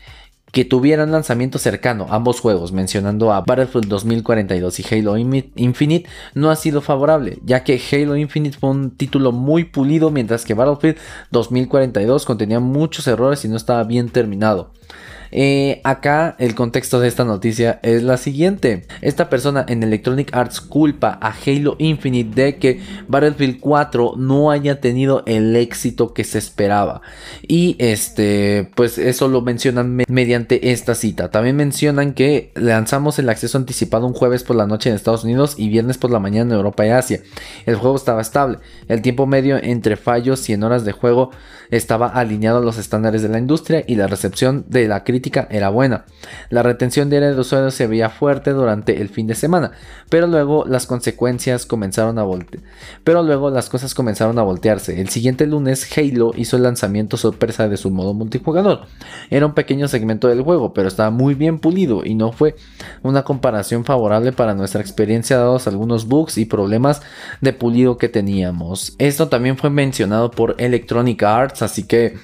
que 0.52 0.64
tuvieran 0.64 1.12
lanzamiento 1.12 1.58
cercano 1.58 2.06
ambos 2.10 2.40
juegos, 2.40 2.72
mencionando 2.72 3.32
a 3.32 3.42
Battlefield 3.42 3.88
2042 3.88 4.80
y 4.80 4.94
Halo 4.94 5.16
Infinite, 5.16 6.08
no 6.34 6.50
ha 6.50 6.56
sido 6.56 6.80
favorable, 6.80 7.38
ya 7.44 7.64
que 7.64 7.80
Halo 7.92 8.16
Infinite 8.16 8.58
fue 8.58 8.70
un 8.70 8.90
título 8.90 9.32
muy 9.32 9.64
pulido, 9.64 10.10
mientras 10.10 10.44
que 10.44 10.54
Battlefield 10.54 10.98
2042 11.30 12.24
contenía 12.24 12.60
muchos 12.60 13.06
errores 13.06 13.44
y 13.44 13.48
no 13.48 13.56
estaba 13.56 13.84
bien 13.84 14.08
terminado. 14.08 14.72
Eh, 15.32 15.80
acá 15.84 16.34
el 16.38 16.54
contexto 16.54 17.00
de 17.00 17.08
esta 17.08 17.24
noticia 17.24 17.80
es 17.82 18.02
la 18.02 18.16
siguiente. 18.16 18.86
Esta 19.00 19.28
persona 19.28 19.64
en 19.68 19.82
Electronic 19.82 20.34
Arts 20.34 20.60
culpa 20.60 21.18
a 21.20 21.32
Halo 21.32 21.76
Infinite 21.78 22.42
de 22.42 22.56
que 22.56 22.80
Battlefield 23.08 23.60
4 23.60 24.14
no 24.16 24.50
haya 24.50 24.80
tenido 24.80 25.22
el 25.26 25.54
éxito 25.56 26.12
que 26.14 26.24
se 26.24 26.38
esperaba. 26.38 27.02
Y 27.46 27.76
este, 27.78 28.70
pues 28.74 28.98
eso 28.98 29.28
lo 29.28 29.42
mencionan 29.42 29.96
mediante 30.08 30.72
esta 30.72 30.94
cita. 30.94 31.30
También 31.30 31.56
mencionan 31.56 32.14
que 32.14 32.52
lanzamos 32.54 33.18
el 33.18 33.28
acceso 33.28 33.58
anticipado 33.58 34.06
un 34.06 34.14
jueves 34.14 34.42
por 34.42 34.56
la 34.56 34.66
noche 34.66 34.90
en 34.90 34.96
Estados 34.96 35.24
Unidos 35.24 35.54
y 35.58 35.68
viernes 35.68 35.98
por 35.98 36.10
la 36.10 36.18
mañana 36.18 36.50
en 36.50 36.56
Europa 36.56 36.86
y 36.86 36.90
Asia. 36.90 37.20
El 37.66 37.76
juego 37.76 37.96
estaba 37.96 38.20
estable. 38.20 38.58
El 38.88 39.02
tiempo 39.02 39.26
medio 39.26 39.58
entre 39.62 39.96
fallos 39.96 40.48
y 40.48 40.52
en 40.52 40.64
horas 40.64 40.84
de 40.84 40.92
juego 40.92 41.30
estaba 41.70 42.08
alineado 42.08 42.58
a 42.58 42.62
los 42.62 42.78
estándares 42.78 43.22
de 43.22 43.28
la 43.28 43.38
industria 43.38 43.84
y 43.86 43.94
la 43.94 44.08
recepción 44.08 44.64
de 44.68 44.88
la 44.88 45.04
crítica 45.04 45.19
era 45.50 45.68
buena. 45.68 46.04
La 46.48 46.62
retención 46.62 47.10
diaria 47.10 47.32
de 47.32 47.40
usuarios 47.40 47.74
se 47.74 47.86
veía 47.86 48.10
fuerte 48.10 48.50
durante 48.50 49.00
el 49.00 49.08
fin 49.08 49.26
de 49.26 49.34
semana, 49.34 49.72
pero 50.08 50.26
luego 50.26 50.64
las 50.66 50.86
consecuencias 50.86 51.66
comenzaron 51.66 52.18
a 52.18 52.22
voltear. 52.22 52.62
Pero 53.04 53.22
luego 53.22 53.50
las 53.50 53.68
cosas 53.68 53.94
comenzaron 53.94 54.38
a 54.38 54.42
voltearse. 54.42 55.00
El 55.00 55.08
siguiente 55.08 55.46
lunes 55.46 55.88
Halo 55.96 56.32
hizo 56.36 56.56
el 56.56 56.62
lanzamiento 56.62 57.16
sorpresa 57.16 57.68
de 57.68 57.76
su 57.76 57.90
modo 57.90 58.14
multijugador. 58.14 58.86
Era 59.30 59.46
un 59.46 59.54
pequeño 59.54 59.88
segmento 59.88 60.28
del 60.28 60.42
juego, 60.42 60.72
pero 60.72 60.88
estaba 60.88 61.10
muy 61.10 61.34
bien 61.34 61.58
pulido 61.58 62.04
y 62.04 62.14
no 62.14 62.32
fue 62.32 62.56
una 63.02 63.22
comparación 63.22 63.84
favorable 63.84 64.32
para 64.32 64.54
nuestra 64.54 64.80
experiencia 64.80 65.36
dados 65.36 65.66
algunos 65.66 66.06
bugs 66.06 66.38
y 66.38 66.44
problemas 66.44 67.02
de 67.40 67.52
pulido 67.52 67.98
que 67.98 68.08
teníamos. 68.08 68.94
Esto 68.98 69.28
también 69.28 69.56
fue 69.56 69.70
mencionado 69.70 70.30
por 70.30 70.54
Electronic 70.58 71.22
Arts 71.22 71.62
así 71.62 71.84
que 71.84 72.16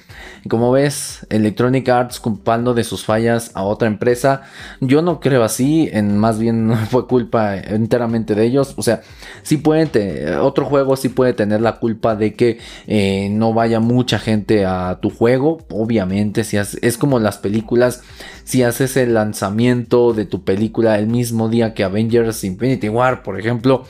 como 0.47 0.71
ves, 0.71 1.25
Electronic 1.29 1.89
Arts 1.89 2.19
culpando 2.19 2.73
de 2.73 2.83
sus 2.87 3.05
fallas 3.05 3.51
a 3.53 3.63
otra 3.63 3.87
empresa, 3.87 4.43
yo 4.79 5.01
no 5.01 5.19
creo 5.19 5.43
así, 5.43 5.89
en 5.91 6.17
más 6.17 6.39
bien 6.39 6.73
fue 6.89 7.07
culpa 7.07 7.57
enteramente 7.57 8.35
de 8.35 8.45
ellos, 8.45 8.73
o 8.77 8.83
sea, 8.83 9.01
sí 9.43 9.57
puede, 9.57 10.35
otro 10.37 10.65
juego 10.65 10.95
sí 10.95 11.09
puede 11.09 11.33
tener 11.33 11.61
la 11.61 11.77
culpa 11.77 12.15
de 12.15 12.33
que 12.33 12.59
eh, 12.87 13.29
no 13.31 13.53
vaya 13.53 13.79
mucha 13.79 14.19
gente 14.19 14.65
a 14.65 14.99
tu 15.01 15.09
juego, 15.09 15.59
obviamente, 15.69 16.43
si 16.43 16.57
es 16.57 16.97
como 16.97 17.19
las 17.19 17.37
películas, 17.37 18.01
si 18.47 18.63
haces 18.63 18.95
el 18.95 19.13
lanzamiento 19.13 20.13
de 20.13 20.23
tu 20.23 20.45
película 20.45 20.97
el 20.97 21.07
mismo 21.07 21.49
día 21.49 21.73
que 21.73 21.83
Avengers 21.83 22.45
Infinity 22.45 22.87
War, 22.87 23.21
por 23.21 23.37
ejemplo, 23.37 23.83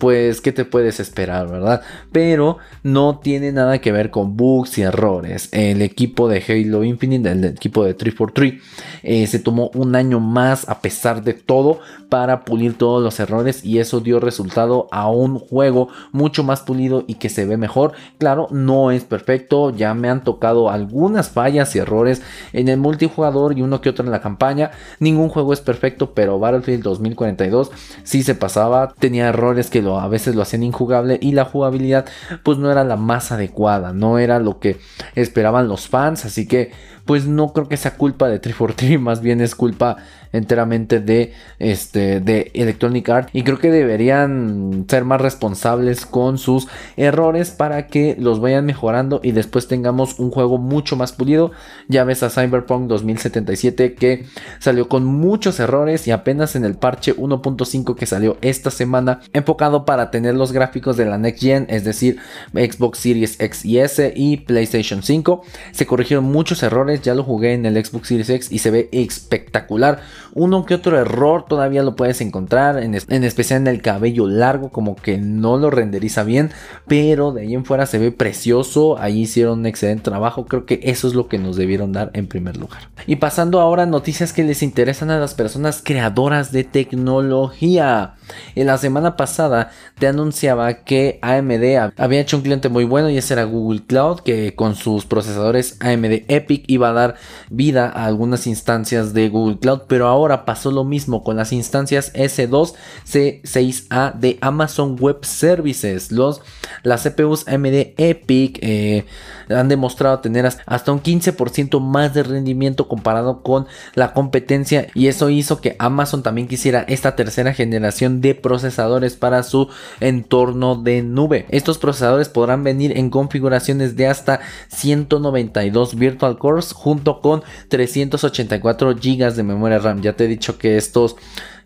pues 0.00 0.40
¿qué 0.40 0.50
te 0.50 0.64
puedes 0.64 0.98
esperar, 0.98 1.48
verdad? 1.48 1.82
Pero 2.10 2.56
no 2.82 3.18
tiene 3.18 3.52
nada 3.52 3.80
que 3.80 3.92
ver 3.92 4.10
con 4.10 4.36
bugs 4.36 4.78
y 4.78 4.82
errores. 4.82 5.50
El 5.52 5.82
equipo 5.82 6.26
de 6.26 6.42
Halo 6.42 6.82
Infinite, 6.82 7.30
el 7.30 7.44
equipo 7.44 7.84
de 7.84 7.94
343, 7.94 8.62
eh, 9.02 9.26
se 9.26 9.38
tomó 9.38 9.70
un 9.74 9.94
año 9.94 10.18
más 10.18 10.68
a 10.68 10.80
pesar 10.80 11.22
de 11.22 11.34
todo 11.34 11.80
para 12.08 12.44
pulir 12.44 12.78
todos 12.78 13.02
los 13.02 13.20
errores 13.20 13.64
y 13.64 13.78
eso 13.78 14.00
dio 14.00 14.18
resultado 14.20 14.88
a 14.90 15.08
un 15.10 15.38
juego 15.38 15.88
mucho 16.12 16.42
más 16.42 16.62
pulido 16.62 17.04
y 17.06 17.14
que 17.14 17.28
se 17.28 17.44
ve 17.44 17.58
mejor. 17.58 17.92
Claro, 18.18 18.48
no 18.50 18.90
es 18.90 19.04
perfecto, 19.04 19.70
ya 19.70 19.92
me 19.92 20.08
han 20.08 20.24
tocado 20.24 20.70
algunas 20.70 21.28
fallas 21.28 21.76
y 21.76 21.78
errores 21.78 22.22
en 22.54 22.68
el 22.68 22.78
multijugador 22.78 23.56
y 23.56 23.62
uno 23.62 23.82
que 23.82 23.90
otro 23.90 23.99
en 24.00 24.10
la 24.10 24.20
campaña. 24.20 24.70
Ningún 24.98 25.28
juego 25.28 25.52
es 25.52 25.60
perfecto, 25.60 26.12
pero 26.14 26.38
Battlefield 26.38 26.82
2042 26.82 27.70
sí 28.02 28.22
se 28.22 28.34
pasaba, 28.34 28.94
tenía 28.98 29.28
errores 29.28 29.70
que 29.70 29.82
lo 29.82 30.00
a 30.00 30.08
veces 30.08 30.34
lo 30.34 30.42
hacían 30.42 30.62
injugable 30.62 31.18
y 31.20 31.32
la 31.32 31.44
jugabilidad 31.44 32.06
pues 32.42 32.58
no 32.58 32.70
era 32.70 32.84
la 32.84 32.96
más 32.96 33.32
adecuada, 33.32 33.92
no 33.92 34.18
era 34.18 34.38
lo 34.38 34.58
que 34.58 34.78
esperaban 35.14 35.68
los 35.68 35.88
fans, 35.88 36.24
así 36.24 36.46
que 36.46 36.72
pues 37.10 37.26
no 37.26 37.52
creo 37.52 37.66
que 37.66 37.76
sea 37.76 37.96
culpa 37.96 38.28
de 38.28 38.38
343, 38.38 39.00
más 39.00 39.20
bien 39.20 39.40
es 39.40 39.56
culpa 39.56 39.96
enteramente 40.32 41.00
de, 41.00 41.32
este, 41.58 42.20
de 42.20 42.52
Electronic 42.54 43.08
Arts 43.08 43.30
y 43.32 43.42
creo 43.42 43.58
que 43.58 43.72
deberían 43.72 44.86
ser 44.88 45.04
más 45.04 45.20
responsables 45.20 46.06
con 46.06 46.38
sus 46.38 46.68
errores 46.96 47.50
para 47.50 47.88
que 47.88 48.14
los 48.16 48.40
vayan 48.40 48.64
mejorando 48.64 49.20
y 49.24 49.32
después 49.32 49.66
tengamos 49.66 50.20
un 50.20 50.30
juego 50.30 50.58
mucho 50.58 50.94
más 50.94 51.10
pulido. 51.10 51.50
Ya 51.88 52.04
ves 52.04 52.22
a 52.22 52.30
Cyberpunk 52.30 52.86
2077 52.86 53.94
que 53.94 54.26
salió 54.60 54.88
con 54.88 55.04
muchos 55.04 55.58
errores 55.58 56.06
y 56.06 56.12
apenas 56.12 56.54
en 56.54 56.64
el 56.64 56.76
parche 56.76 57.16
1.5 57.16 57.96
que 57.96 58.06
salió 58.06 58.36
esta 58.40 58.70
semana 58.70 59.20
enfocado 59.32 59.84
para 59.84 60.12
tener 60.12 60.36
los 60.36 60.52
gráficos 60.52 60.96
de 60.96 61.06
la 61.06 61.18
Next 61.18 61.42
Gen, 61.42 61.66
es 61.70 61.82
decir, 61.82 62.18
Xbox 62.52 63.00
Series 63.00 63.40
X 63.40 63.64
y 63.64 63.78
S 63.78 64.12
y 64.14 64.36
PlayStation 64.36 65.02
5. 65.02 65.42
Se 65.72 65.86
corrigieron 65.86 66.26
muchos 66.26 66.62
errores, 66.62 66.99
ya 67.02 67.14
lo 67.14 67.24
jugué 67.24 67.54
en 67.54 67.66
el 67.66 67.84
Xbox 67.84 68.08
Series 68.08 68.30
X 68.30 68.52
y 68.52 68.58
se 68.58 68.70
ve 68.70 68.88
espectacular 68.92 70.00
uno 70.34 70.64
que 70.64 70.74
otro 70.74 70.98
error 70.98 71.44
todavía 71.48 71.82
lo 71.82 71.96
puedes 71.96 72.20
encontrar, 72.20 72.78
en, 72.78 72.94
especial 72.94 73.60
en 73.62 73.66
el 73.66 73.82
cabello 73.82 74.26
largo, 74.26 74.70
como 74.70 74.94
que 74.94 75.18
no 75.18 75.56
lo 75.56 75.70
renderiza 75.70 76.22
bien, 76.22 76.50
pero 76.86 77.32
de 77.32 77.42
ahí 77.42 77.54
en 77.54 77.64
fuera 77.64 77.86
se 77.86 77.98
ve 77.98 78.12
precioso. 78.12 78.98
Ahí 78.98 79.22
hicieron 79.22 79.60
un 79.60 79.66
excelente 79.66 80.04
trabajo. 80.04 80.46
Creo 80.46 80.66
que 80.66 80.80
eso 80.84 81.08
es 81.08 81.14
lo 81.14 81.28
que 81.28 81.38
nos 81.38 81.56
debieron 81.56 81.92
dar 81.92 82.10
en 82.14 82.26
primer 82.26 82.56
lugar. 82.56 82.90
Y 83.06 83.16
pasando 83.16 83.60
ahora 83.60 83.84
a 83.84 83.86
noticias 83.86 84.32
que 84.32 84.44
les 84.44 84.62
interesan 84.62 85.10
a 85.10 85.18
las 85.18 85.34
personas 85.34 85.82
creadoras 85.84 86.52
de 86.52 86.64
tecnología. 86.64 88.14
En 88.54 88.66
la 88.66 88.78
semana 88.78 89.16
pasada 89.16 89.70
te 89.98 90.06
anunciaba 90.06 90.84
que 90.84 91.18
AMD 91.22 91.92
había 91.96 92.20
hecho 92.20 92.36
un 92.36 92.42
cliente 92.42 92.68
muy 92.68 92.84
bueno 92.84 93.10
y 93.10 93.18
ese 93.18 93.34
era 93.34 93.44
Google 93.44 93.82
Cloud, 93.86 94.20
que 94.20 94.54
con 94.54 94.74
sus 94.74 95.06
procesadores 95.06 95.76
AMD 95.80 96.24
Epic 96.28 96.64
iba 96.66 96.90
a 96.90 96.92
dar 96.92 97.14
vida 97.48 97.88
a 97.88 98.06
algunas 98.06 98.46
instancias 98.46 99.14
de 99.14 99.28
Google 99.28 99.58
Cloud, 99.58 99.82
pero 99.86 100.06
ahora 100.06 100.44
pasó 100.44 100.70
lo 100.70 100.84
mismo 100.84 101.22
con 101.22 101.36
las 101.36 101.52
instancias 101.52 102.12
S2, 102.14 102.74
C6A 103.06 104.14
de 104.14 104.38
Amazon 104.40 104.96
Web 104.98 105.24
Services. 105.24 106.12
Los, 106.12 106.42
las 106.82 107.04
CPUs 107.04 107.46
AMD 107.48 107.94
Epic 107.96 108.58
eh, 108.62 109.04
han 109.50 109.68
demostrado 109.68 110.20
tener 110.20 110.46
hasta 110.46 110.92
un 110.92 111.02
15% 111.02 111.80
más 111.80 112.14
de 112.14 112.22
rendimiento 112.22 112.88
comparado 112.88 113.42
con 113.42 113.66
la 113.94 114.12
competencia 114.12 114.88
y 114.94 115.08
eso 115.08 115.30
hizo 115.30 115.60
que 115.60 115.76
Amazon 115.78 116.22
también 116.22 116.48
quisiera 116.48 116.84
esta 116.88 117.16
tercera 117.16 117.52
generación 117.52 118.20
de 118.20 118.34
procesadores 118.34 119.16
para 119.16 119.42
su 119.42 119.68
entorno 120.00 120.76
de 120.76 121.02
nube. 121.02 121.46
Estos 121.50 121.78
procesadores 121.78 122.28
podrán 122.28 122.64
venir 122.64 122.96
en 122.96 123.10
configuraciones 123.10 123.96
de 123.96 124.06
hasta 124.06 124.40
192 124.68 125.96
virtual 125.96 126.38
cores 126.38 126.72
junto 126.72 127.20
con 127.20 127.42
384 127.68 128.94
GB 128.94 129.34
de 129.34 129.42
memoria 129.42 129.78
RAM. 129.78 130.02
Ya 130.02 130.14
te 130.14 130.24
he 130.24 130.28
dicho 130.28 130.58
que 130.58 130.76
estos 130.76 131.16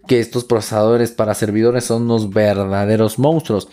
que 0.06 0.20
estos 0.20 0.44
procesadores 0.44 1.12
para 1.12 1.34
servidores 1.34 1.84
son 1.84 2.02
unos 2.02 2.30
verdaderos 2.30 3.18
monstruos. 3.18 3.68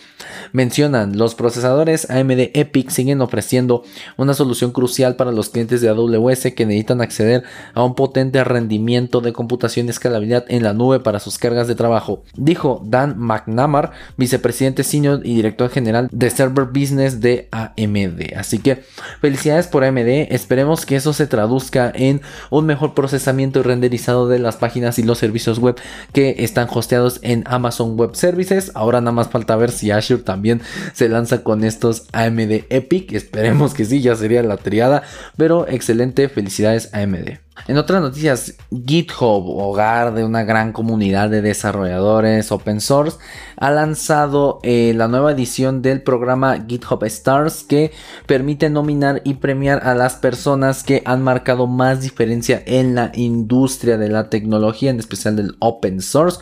Mencionan, 0.52 1.18
los 1.18 1.34
procesadores 1.34 2.10
AMD 2.10 2.50
Epic 2.54 2.90
siguen 2.90 3.20
ofreciendo 3.20 3.84
una 4.16 4.34
solución 4.34 4.72
crucial 4.72 5.16
para 5.16 5.32
los 5.32 5.48
clientes 5.48 5.80
de 5.80 5.88
AWS 5.88 6.52
que 6.54 6.66
necesitan 6.66 7.00
acceder 7.00 7.44
a 7.74 7.84
un 7.84 7.94
potente 7.94 8.42
rendimiento 8.44 9.20
de 9.20 9.32
computación 9.32 9.86
y 9.86 9.90
escalabilidad 9.90 10.44
en 10.48 10.62
la 10.62 10.72
nube 10.72 11.00
para 11.00 11.20
sus 11.20 11.38
cargas 11.38 11.68
de 11.68 11.74
trabajo, 11.74 12.22
dijo 12.34 12.82
Dan 12.84 13.18
McNamara, 13.18 13.92
vicepresidente 14.16 14.84
senior 14.84 15.20
y 15.24 15.34
director 15.34 15.70
general 15.70 16.08
de 16.10 16.30
Server 16.30 16.66
Business 16.66 17.20
de 17.20 17.48
AMD. 17.50 18.34
Así 18.36 18.58
que 18.58 18.82
felicidades 19.20 19.66
por 19.66 19.84
AMD, 19.84 20.28
esperemos 20.30 20.86
que 20.86 20.96
eso 20.96 21.12
se 21.12 21.26
traduzca 21.26 21.92
en 21.94 22.20
un 22.50 22.66
mejor 22.66 22.94
procesamiento 22.94 23.60
y 23.60 23.62
renderizado 23.62 24.28
de 24.28 24.38
las 24.38 24.56
páginas 24.56 24.98
y 24.98 25.02
los 25.02 25.18
servicios 25.18 25.58
web 25.58 25.76
que 26.12 26.21
están 26.30 26.68
hosteados 26.70 27.18
en 27.22 27.44
Amazon 27.46 27.96
Web 27.98 28.14
Services. 28.14 28.72
Ahora 28.74 29.00
nada 29.00 29.12
más 29.12 29.28
falta 29.28 29.56
ver 29.56 29.70
si 29.70 29.90
Azure 29.90 30.22
también 30.22 30.60
se 30.92 31.08
lanza 31.08 31.42
con 31.42 31.64
estos 31.64 32.06
AMD 32.12 32.64
Epic. 32.70 33.12
Esperemos 33.12 33.74
que 33.74 33.84
sí, 33.84 34.00
ya 34.00 34.16
sería 34.16 34.42
la 34.42 34.56
triada. 34.56 35.02
Pero 35.36 35.66
excelente, 35.68 36.28
felicidades 36.28 36.92
AMD. 36.94 37.38
En 37.68 37.76
otras 37.76 38.00
noticias, 38.00 38.54
GitHub, 38.70 39.46
hogar 39.46 40.14
de 40.14 40.24
una 40.24 40.42
gran 40.42 40.72
comunidad 40.72 41.30
de 41.30 41.42
desarrolladores 41.42 42.50
open 42.50 42.80
source, 42.80 43.18
ha 43.56 43.70
lanzado 43.70 44.58
eh, 44.64 44.94
la 44.96 45.06
nueva 45.06 45.30
edición 45.30 45.82
del 45.82 46.02
programa 46.02 46.64
GitHub 46.66 47.04
Stars 47.04 47.62
que 47.62 47.92
permite 48.26 48.70
nominar 48.70 49.20
y 49.24 49.34
premiar 49.34 49.86
a 49.86 49.94
las 49.94 50.16
personas 50.16 50.82
que 50.82 51.02
han 51.04 51.22
marcado 51.22 51.68
más 51.68 52.00
diferencia 52.00 52.62
en 52.66 52.96
la 52.96 53.12
industria 53.14 53.96
de 53.96 54.08
la 54.08 54.30
tecnología, 54.30 54.90
en 54.90 54.98
especial 54.98 55.36
del 55.36 55.54
open 55.60 56.00
source. 56.00 56.40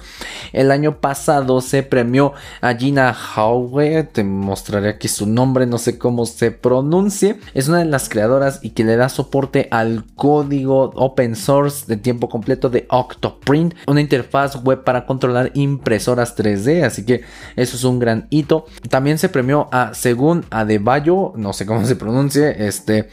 El 0.52 0.70
año 0.70 1.00
pasado 1.00 1.60
se 1.60 1.82
premió 1.82 2.32
a 2.62 2.72
Gina 2.74 3.14
Howe, 3.36 4.04
te 4.04 4.24
mostraré 4.24 4.90
aquí 4.90 5.08
su 5.08 5.26
nombre, 5.26 5.66
no 5.66 5.76
sé 5.76 5.98
cómo 5.98 6.24
se 6.24 6.50
pronuncie. 6.50 7.38
Es 7.52 7.68
una 7.68 7.80
de 7.80 7.84
las 7.84 8.08
creadoras 8.08 8.60
y 8.62 8.70
que 8.70 8.84
le 8.84 8.96
da 8.96 9.08
soporte 9.08 9.68
al 9.70 10.04
código 10.14 10.92
open 11.00 11.34
source 11.34 11.86
de 11.86 11.96
tiempo 11.96 12.28
completo 12.28 12.68
de 12.68 12.86
Octoprint, 12.90 13.74
una 13.86 14.02
interfaz 14.02 14.62
web 14.62 14.84
para 14.84 15.06
controlar 15.06 15.50
impresoras 15.54 16.36
3D, 16.36 16.84
así 16.84 17.04
que 17.04 17.22
eso 17.56 17.76
es 17.76 17.84
un 17.84 17.98
gran 17.98 18.26
hito. 18.30 18.66
También 18.90 19.18
se 19.18 19.30
premió 19.30 19.68
a 19.72 19.94
Según 19.94 20.44
Adebayo, 20.50 21.32
no 21.36 21.52
sé 21.52 21.64
cómo 21.64 21.84
se 21.86 21.96
pronuncie, 21.96 22.66
este 22.66 23.08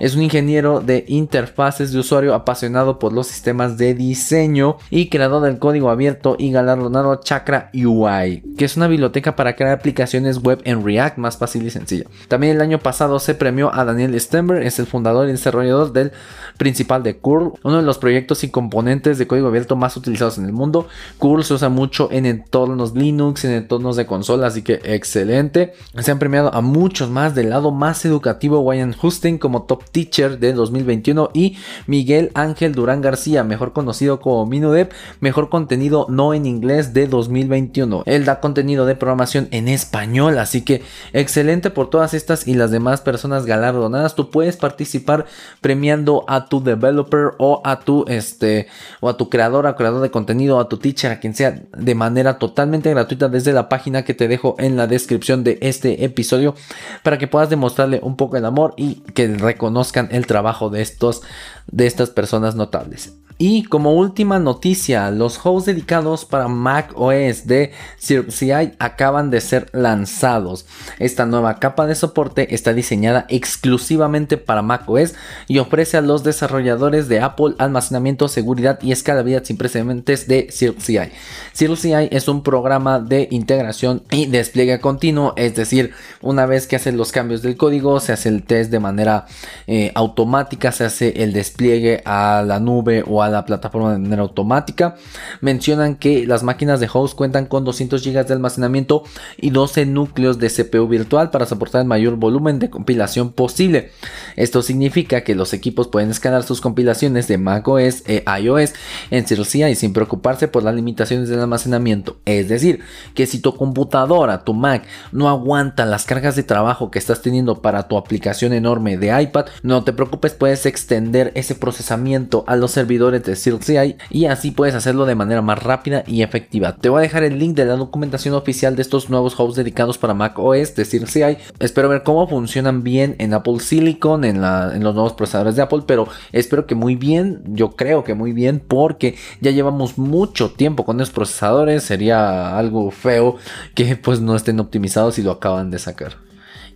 es 0.00 0.16
un 0.16 0.22
ingeniero 0.22 0.80
de 0.80 1.04
interfaces 1.06 1.92
de 1.92 2.00
usuario 2.00 2.34
apasionado 2.34 2.98
por 2.98 3.12
los 3.12 3.28
sistemas 3.28 3.78
de 3.78 3.94
diseño 3.94 4.76
y 4.90 5.08
creador 5.08 5.42
del 5.42 5.58
código 5.58 5.90
abierto 5.90 6.34
y 6.38 6.50
galardonado 6.50 7.20
Chakra 7.22 7.70
UI, 7.72 8.42
que 8.56 8.64
es 8.64 8.76
una 8.76 8.88
biblioteca 8.88 9.36
para 9.36 9.54
crear 9.54 9.72
aplicaciones 9.72 10.42
web 10.42 10.60
en 10.64 10.84
React 10.84 11.18
más 11.18 11.36
fácil 11.36 11.64
y 11.64 11.70
sencilla. 11.70 12.06
También 12.26 12.56
el 12.56 12.62
año 12.62 12.80
pasado 12.80 13.20
se 13.20 13.36
premió 13.36 13.72
a 13.72 13.84
Daniel 13.84 14.18
Stenberg, 14.20 14.62
es 14.62 14.78
el 14.80 14.86
fundador 14.86 15.28
y 15.28 15.32
desarrollador 15.32 15.92
del 15.92 16.12
principal 16.56 17.02
de 17.02 17.18
Curl, 17.28 17.52
uno 17.62 17.76
de 17.76 17.82
los 17.82 17.98
proyectos 17.98 18.42
y 18.42 18.48
componentes 18.48 19.18
de 19.18 19.26
código 19.26 19.48
abierto 19.48 19.76
más 19.76 19.98
utilizados 19.98 20.38
en 20.38 20.46
el 20.46 20.54
mundo. 20.54 20.88
Curl 21.18 21.44
se 21.44 21.52
usa 21.52 21.68
mucho 21.68 22.08
en 22.10 22.24
entornos 22.24 22.94
Linux, 22.94 23.44
en 23.44 23.50
entornos 23.50 23.96
de 23.96 24.06
consola, 24.06 24.46
así 24.46 24.62
que 24.62 24.80
excelente. 24.82 25.74
Se 25.98 26.10
han 26.10 26.18
premiado 26.18 26.54
a 26.54 26.62
muchos 26.62 27.10
más 27.10 27.34
del 27.34 27.50
lado 27.50 27.70
más 27.70 28.06
educativo, 28.06 28.60
Wayne 28.60 28.96
Husting 29.02 29.36
como 29.36 29.64
Top 29.64 29.84
Teacher 29.92 30.38
de 30.38 30.54
2021 30.54 31.28
y 31.34 31.58
Miguel 31.86 32.30
Ángel 32.32 32.74
Durán 32.74 33.02
García, 33.02 33.44
mejor 33.44 33.74
conocido 33.74 34.20
como 34.20 34.46
Minudev, 34.46 34.88
mejor 35.20 35.50
contenido 35.50 36.06
no 36.08 36.32
en 36.32 36.46
inglés 36.46 36.94
de 36.94 37.08
2021. 37.08 38.04
Él 38.06 38.24
da 38.24 38.40
contenido 38.40 38.86
de 38.86 38.96
programación 38.96 39.48
en 39.50 39.68
español, 39.68 40.38
así 40.38 40.62
que 40.62 40.80
excelente 41.12 41.68
por 41.68 41.90
todas 41.90 42.14
estas 42.14 42.48
y 42.48 42.54
las 42.54 42.70
demás 42.70 43.02
personas 43.02 43.44
galardonadas. 43.44 44.14
Tú 44.14 44.30
puedes 44.30 44.56
participar 44.56 45.26
premiando 45.60 46.24
a 46.26 46.46
tu 46.46 46.62
developer 46.62 47.17
o 47.38 47.60
a 47.64 47.80
tu 47.80 48.04
este 48.08 48.68
o 49.00 49.08
a 49.08 49.16
tu 49.16 49.28
creador, 49.28 49.66
a 49.66 49.76
creador 49.76 50.02
de 50.02 50.10
contenido, 50.10 50.60
a 50.60 50.68
tu 50.68 50.78
teacher, 50.78 51.10
a 51.10 51.20
quien 51.20 51.34
sea 51.34 51.62
de 51.76 51.94
manera 51.94 52.38
totalmente 52.38 52.90
gratuita 52.90 53.28
desde 53.28 53.52
la 53.52 53.68
página 53.68 54.04
que 54.04 54.14
te 54.14 54.28
dejo 54.28 54.56
en 54.58 54.76
la 54.76 54.86
descripción 54.86 55.44
de 55.44 55.58
este 55.60 56.04
episodio 56.04 56.54
para 57.02 57.18
que 57.18 57.28
puedas 57.28 57.50
demostrarle 57.50 58.00
un 58.02 58.16
poco 58.16 58.36
el 58.36 58.44
amor 58.44 58.74
y 58.76 58.96
que 59.14 59.28
reconozcan 59.28 60.08
el 60.12 60.26
trabajo 60.26 60.70
de 60.70 60.82
estos 60.82 61.22
de 61.70 61.86
estas 61.86 62.10
personas 62.10 62.54
notables. 62.54 63.12
Y 63.40 63.62
como 63.62 63.92
última 63.94 64.40
noticia, 64.40 65.12
los 65.12 65.38
hosts 65.44 65.66
dedicados 65.66 66.24
para 66.24 66.48
Mac 66.48 66.90
OS 66.96 67.46
de 67.46 67.70
CirCI 68.00 68.72
acaban 68.80 69.30
de 69.30 69.40
ser 69.40 69.70
lanzados. 69.72 70.66
Esta 70.98 71.24
nueva 71.24 71.60
capa 71.60 71.86
de 71.86 71.94
soporte 71.94 72.52
está 72.52 72.74
diseñada 72.74 73.26
exclusivamente 73.28 74.38
para 74.38 74.62
Mac 74.62 74.82
OS 74.88 75.14
y 75.46 75.58
ofrece 75.58 75.96
a 75.96 76.00
los 76.00 76.24
desarrolladores 76.24 77.06
de 77.06 77.20
Apple 77.20 77.54
almacenamiento, 77.58 78.26
seguridad 78.26 78.80
y 78.82 78.90
escalabilidad 78.90 79.44
sin 79.44 79.56
precedentes 79.56 80.26
de 80.26 80.48
CirCI. 80.50 81.12
CirCI 81.54 82.08
es 82.10 82.26
un 82.26 82.42
programa 82.42 82.98
de 82.98 83.28
integración 83.30 84.02
y 84.10 84.26
despliegue 84.26 84.80
continuo, 84.80 85.34
es 85.36 85.54
decir, 85.54 85.92
una 86.22 86.44
vez 86.46 86.66
que 86.66 86.74
hacen 86.74 86.96
los 86.96 87.12
cambios 87.12 87.42
del 87.42 87.56
código, 87.56 88.00
se 88.00 88.12
hace 88.12 88.30
el 88.30 88.42
test 88.42 88.72
de 88.72 88.80
manera 88.80 89.26
eh, 89.68 89.92
automática, 89.94 90.72
se 90.72 90.84
hace 90.84 91.22
el 91.22 91.32
despliegue 91.32 92.02
a 92.04 92.42
la 92.44 92.58
nube 92.58 93.04
o 93.06 93.22
a 93.22 93.27
la 93.30 93.44
plataforma 93.44 93.92
de 93.92 93.98
manera 93.98 94.22
automática. 94.22 94.96
Mencionan 95.40 95.96
que 95.96 96.26
las 96.26 96.42
máquinas 96.42 96.80
de 96.80 96.88
host 96.92 97.16
cuentan 97.16 97.46
con 97.46 97.64
200 97.64 98.04
GB 98.04 98.26
de 98.26 98.34
almacenamiento 98.34 99.02
y 99.36 99.50
12 99.50 99.86
núcleos 99.86 100.38
de 100.38 100.50
CPU 100.50 100.88
virtual 100.88 101.30
para 101.30 101.46
soportar 101.46 101.82
el 101.82 101.88
mayor 101.88 102.16
volumen 102.16 102.58
de 102.58 102.70
compilación 102.70 103.32
posible. 103.32 103.92
Esto 104.36 104.62
significa 104.62 105.22
que 105.22 105.34
los 105.34 105.52
equipos 105.52 105.88
pueden 105.88 106.10
escalar 106.10 106.42
sus 106.42 106.60
compilaciones 106.60 107.28
de 107.28 107.38
macOS 107.38 108.02
e 108.06 108.24
iOS 108.40 108.74
en 109.10 109.24
y 109.68 109.74
sin 109.74 109.92
preocuparse 109.92 110.48
por 110.48 110.62
las 110.62 110.74
limitaciones 110.74 111.28
del 111.28 111.40
almacenamiento. 111.40 112.18
Es 112.24 112.48
decir, 112.48 112.80
que 113.14 113.26
si 113.26 113.40
tu 113.40 113.54
computadora, 113.56 114.44
tu 114.44 114.54
Mac, 114.54 114.84
no 115.12 115.28
aguanta 115.28 115.86
las 115.86 116.04
cargas 116.04 116.36
de 116.36 116.42
trabajo 116.42 116.90
que 116.90 116.98
estás 116.98 117.22
teniendo 117.22 117.62
para 117.62 117.88
tu 117.88 117.96
aplicación 117.96 118.52
enorme 118.52 118.96
de 118.96 119.22
iPad, 119.22 119.46
no 119.62 119.84
te 119.84 119.92
preocupes, 119.92 120.34
puedes 120.34 120.66
extender 120.66 121.32
ese 121.34 121.54
procesamiento 121.54 122.44
a 122.46 122.56
los 122.56 122.72
servidores 122.72 123.17
de 123.24 123.36
CirCI 123.36 123.96
y 124.10 124.26
así 124.26 124.50
puedes 124.50 124.74
hacerlo 124.74 125.06
de 125.06 125.14
manera 125.14 125.42
más 125.42 125.62
rápida 125.62 126.04
y 126.06 126.22
efectiva. 126.22 126.76
Te 126.76 126.88
voy 126.88 126.98
a 126.98 127.02
dejar 127.02 127.24
el 127.24 127.38
link 127.38 127.56
de 127.56 127.64
la 127.64 127.76
documentación 127.76 128.34
oficial 128.34 128.76
de 128.76 128.82
estos 128.82 129.10
nuevos 129.10 129.38
hosts 129.38 129.56
dedicados 129.56 129.98
para 129.98 130.14
Mac 130.14 130.38
OS 130.38 130.74
de 130.74 130.84
CirCI. 130.84 131.38
Espero 131.58 131.88
ver 131.88 132.02
cómo 132.02 132.26
funcionan 132.28 132.82
bien 132.82 133.16
en 133.18 133.34
Apple 133.34 133.60
Silicon, 133.60 134.24
en, 134.24 134.36
en 134.36 134.82
los 134.82 134.94
nuevos 134.94 135.12
procesadores 135.12 135.56
de 135.56 135.62
Apple, 135.62 135.82
pero 135.86 136.08
espero 136.32 136.66
que 136.66 136.74
muy 136.74 136.96
bien, 136.96 137.42
yo 137.46 137.70
creo 137.72 138.04
que 138.04 138.14
muy 138.14 138.32
bien, 138.32 138.62
porque 138.66 139.16
ya 139.40 139.50
llevamos 139.50 139.98
mucho 139.98 140.50
tiempo 140.50 140.84
con 140.84 141.00
esos 141.00 141.14
procesadores. 141.14 141.82
Sería 141.82 142.56
algo 142.58 142.90
feo 142.90 143.36
que 143.74 143.96
pues 143.96 144.20
no 144.20 144.36
estén 144.36 144.60
optimizados 144.60 145.18
y 145.18 145.22
lo 145.22 145.32
acaban 145.32 145.70
de 145.70 145.78
sacar. 145.78 146.27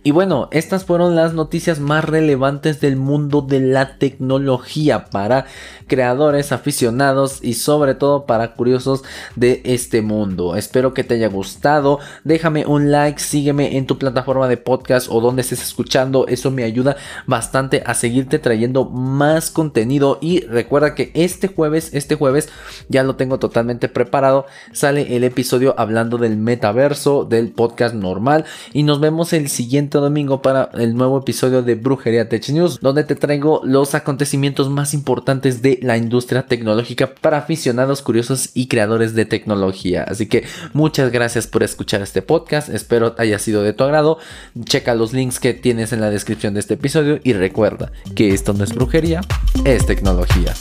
Y 0.05 0.11
bueno, 0.11 0.49
estas 0.51 0.83
fueron 0.83 1.15
las 1.15 1.33
noticias 1.33 1.79
más 1.79 2.03
relevantes 2.03 2.81
del 2.81 2.97
mundo 2.97 3.41
de 3.41 3.61
la 3.61 3.97
tecnología 3.97 5.05
para 5.05 5.45
creadores, 5.87 6.51
aficionados 6.51 7.39
y 7.41 7.53
sobre 7.53 7.95
todo 7.95 8.25
para 8.25 8.53
curiosos 8.53 9.03
de 9.37 9.61
este 9.63 10.01
mundo. 10.01 10.57
Espero 10.57 10.93
que 10.93 11.05
te 11.05 11.15
haya 11.15 11.29
gustado. 11.29 11.99
Déjame 12.25 12.65
un 12.65 12.91
like, 12.91 13.17
sígueme 13.17 13.77
en 13.77 13.87
tu 13.87 13.97
plataforma 13.97 14.49
de 14.49 14.57
podcast 14.57 15.07
o 15.09 15.21
donde 15.21 15.41
estés 15.41 15.61
escuchando. 15.61 16.27
Eso 16.27 16.51
me 16.51 16.65
ayuda 16.65 16.97
bastante 17.25 17.81
a 17.85 17.93
seguirte 17.93 18.39
trayendo 18.39 18.83
más 18.89 19.51
contenido. 19.51 20.17
Y 20.19 20.41
recuerda 20.41 20.95
que 20.95 21.11
este 21.13 21.47
jueves, 21.47 21.91
este 21.93 22.15
jueves 22.15 22.49
ya 22.89 23.03
lo 23.03 23.15
tengo 23.15 23.39
totalmente 23.39 23.87
preparado. 23.87 24.47
Sale 24.73 25.15
el 25.15 25.23
episodio 25.23 25.75
hablando 25.77 26.17
del 26.17 26.35
metaverso, 26.35 27.23
del 27.23 27.51
podcast 27.51 27.95
normal. 27.95 28.43
Y 28.73 28.83
nos 28.83 28.99
vemos 28.99 29.31
el 29.31 29.47
siguiente 29.47 29.92
domingo 29.99 30.41
para 30.41 30.69
el 30.73 30.95
nuevo 30.95 31.19
episodio 31.19 31.61
de 31.61 31.75
Brujería 31.75 32.29
Tech 32.29 32.47
News, 32.49 32.79
donde 32.81 33.03
te 33.03 33.15
traigo 33.15 33.61
los 33.63 33.95
acontecimientos 33.95 34.69
más 34.69 34.93
importantes 34.93 35.61
de 35.61 35.79
la 35.81 35.97
industria 35.97 36.45
tecnológica 36.45 37.13
para 37.15 37.37
aficionados, 37.37 38.01
curiosos 38.01 38.49
y 38.53 38.67
creadores 38.67 39.15
de 39.15 39.25
tecnología. 39.25 40.03
Así 40.03 40.27
que 40.27 40.45
muchas 40.73 41.11
gracias 41.11 41.47
por 41.47 41.63
escuchar 41.63 42.01
este 42.01 42.21
podcast, 42.21 42.69
espero 42.69 43.15
haya 43.17 43.39
sido 43.39 43.63
de 43.63 43.73
tu 43.73 43.83
agrado. 43.83 44.17
Checa 44.65 44.95
los 44.95 45.13
links 45.13 45.39
que 45.39 45.53
tienes 45.53 45.93
en 45.93 46.01
la 46.01 46.09
descripción 46.09 46.53
de 46.53 46.59
este 46.59 46.75
episodio 46.75 47.19
y 47.23 47.33
recuerda 47.33 47.91
que 48.15 48.33
esto 48.33 48.53
no 48.53 48.63
es 48.63 48.73
brujería, 48.73 49.21
es 49.65 49.85
tecnología. 49.85 50.53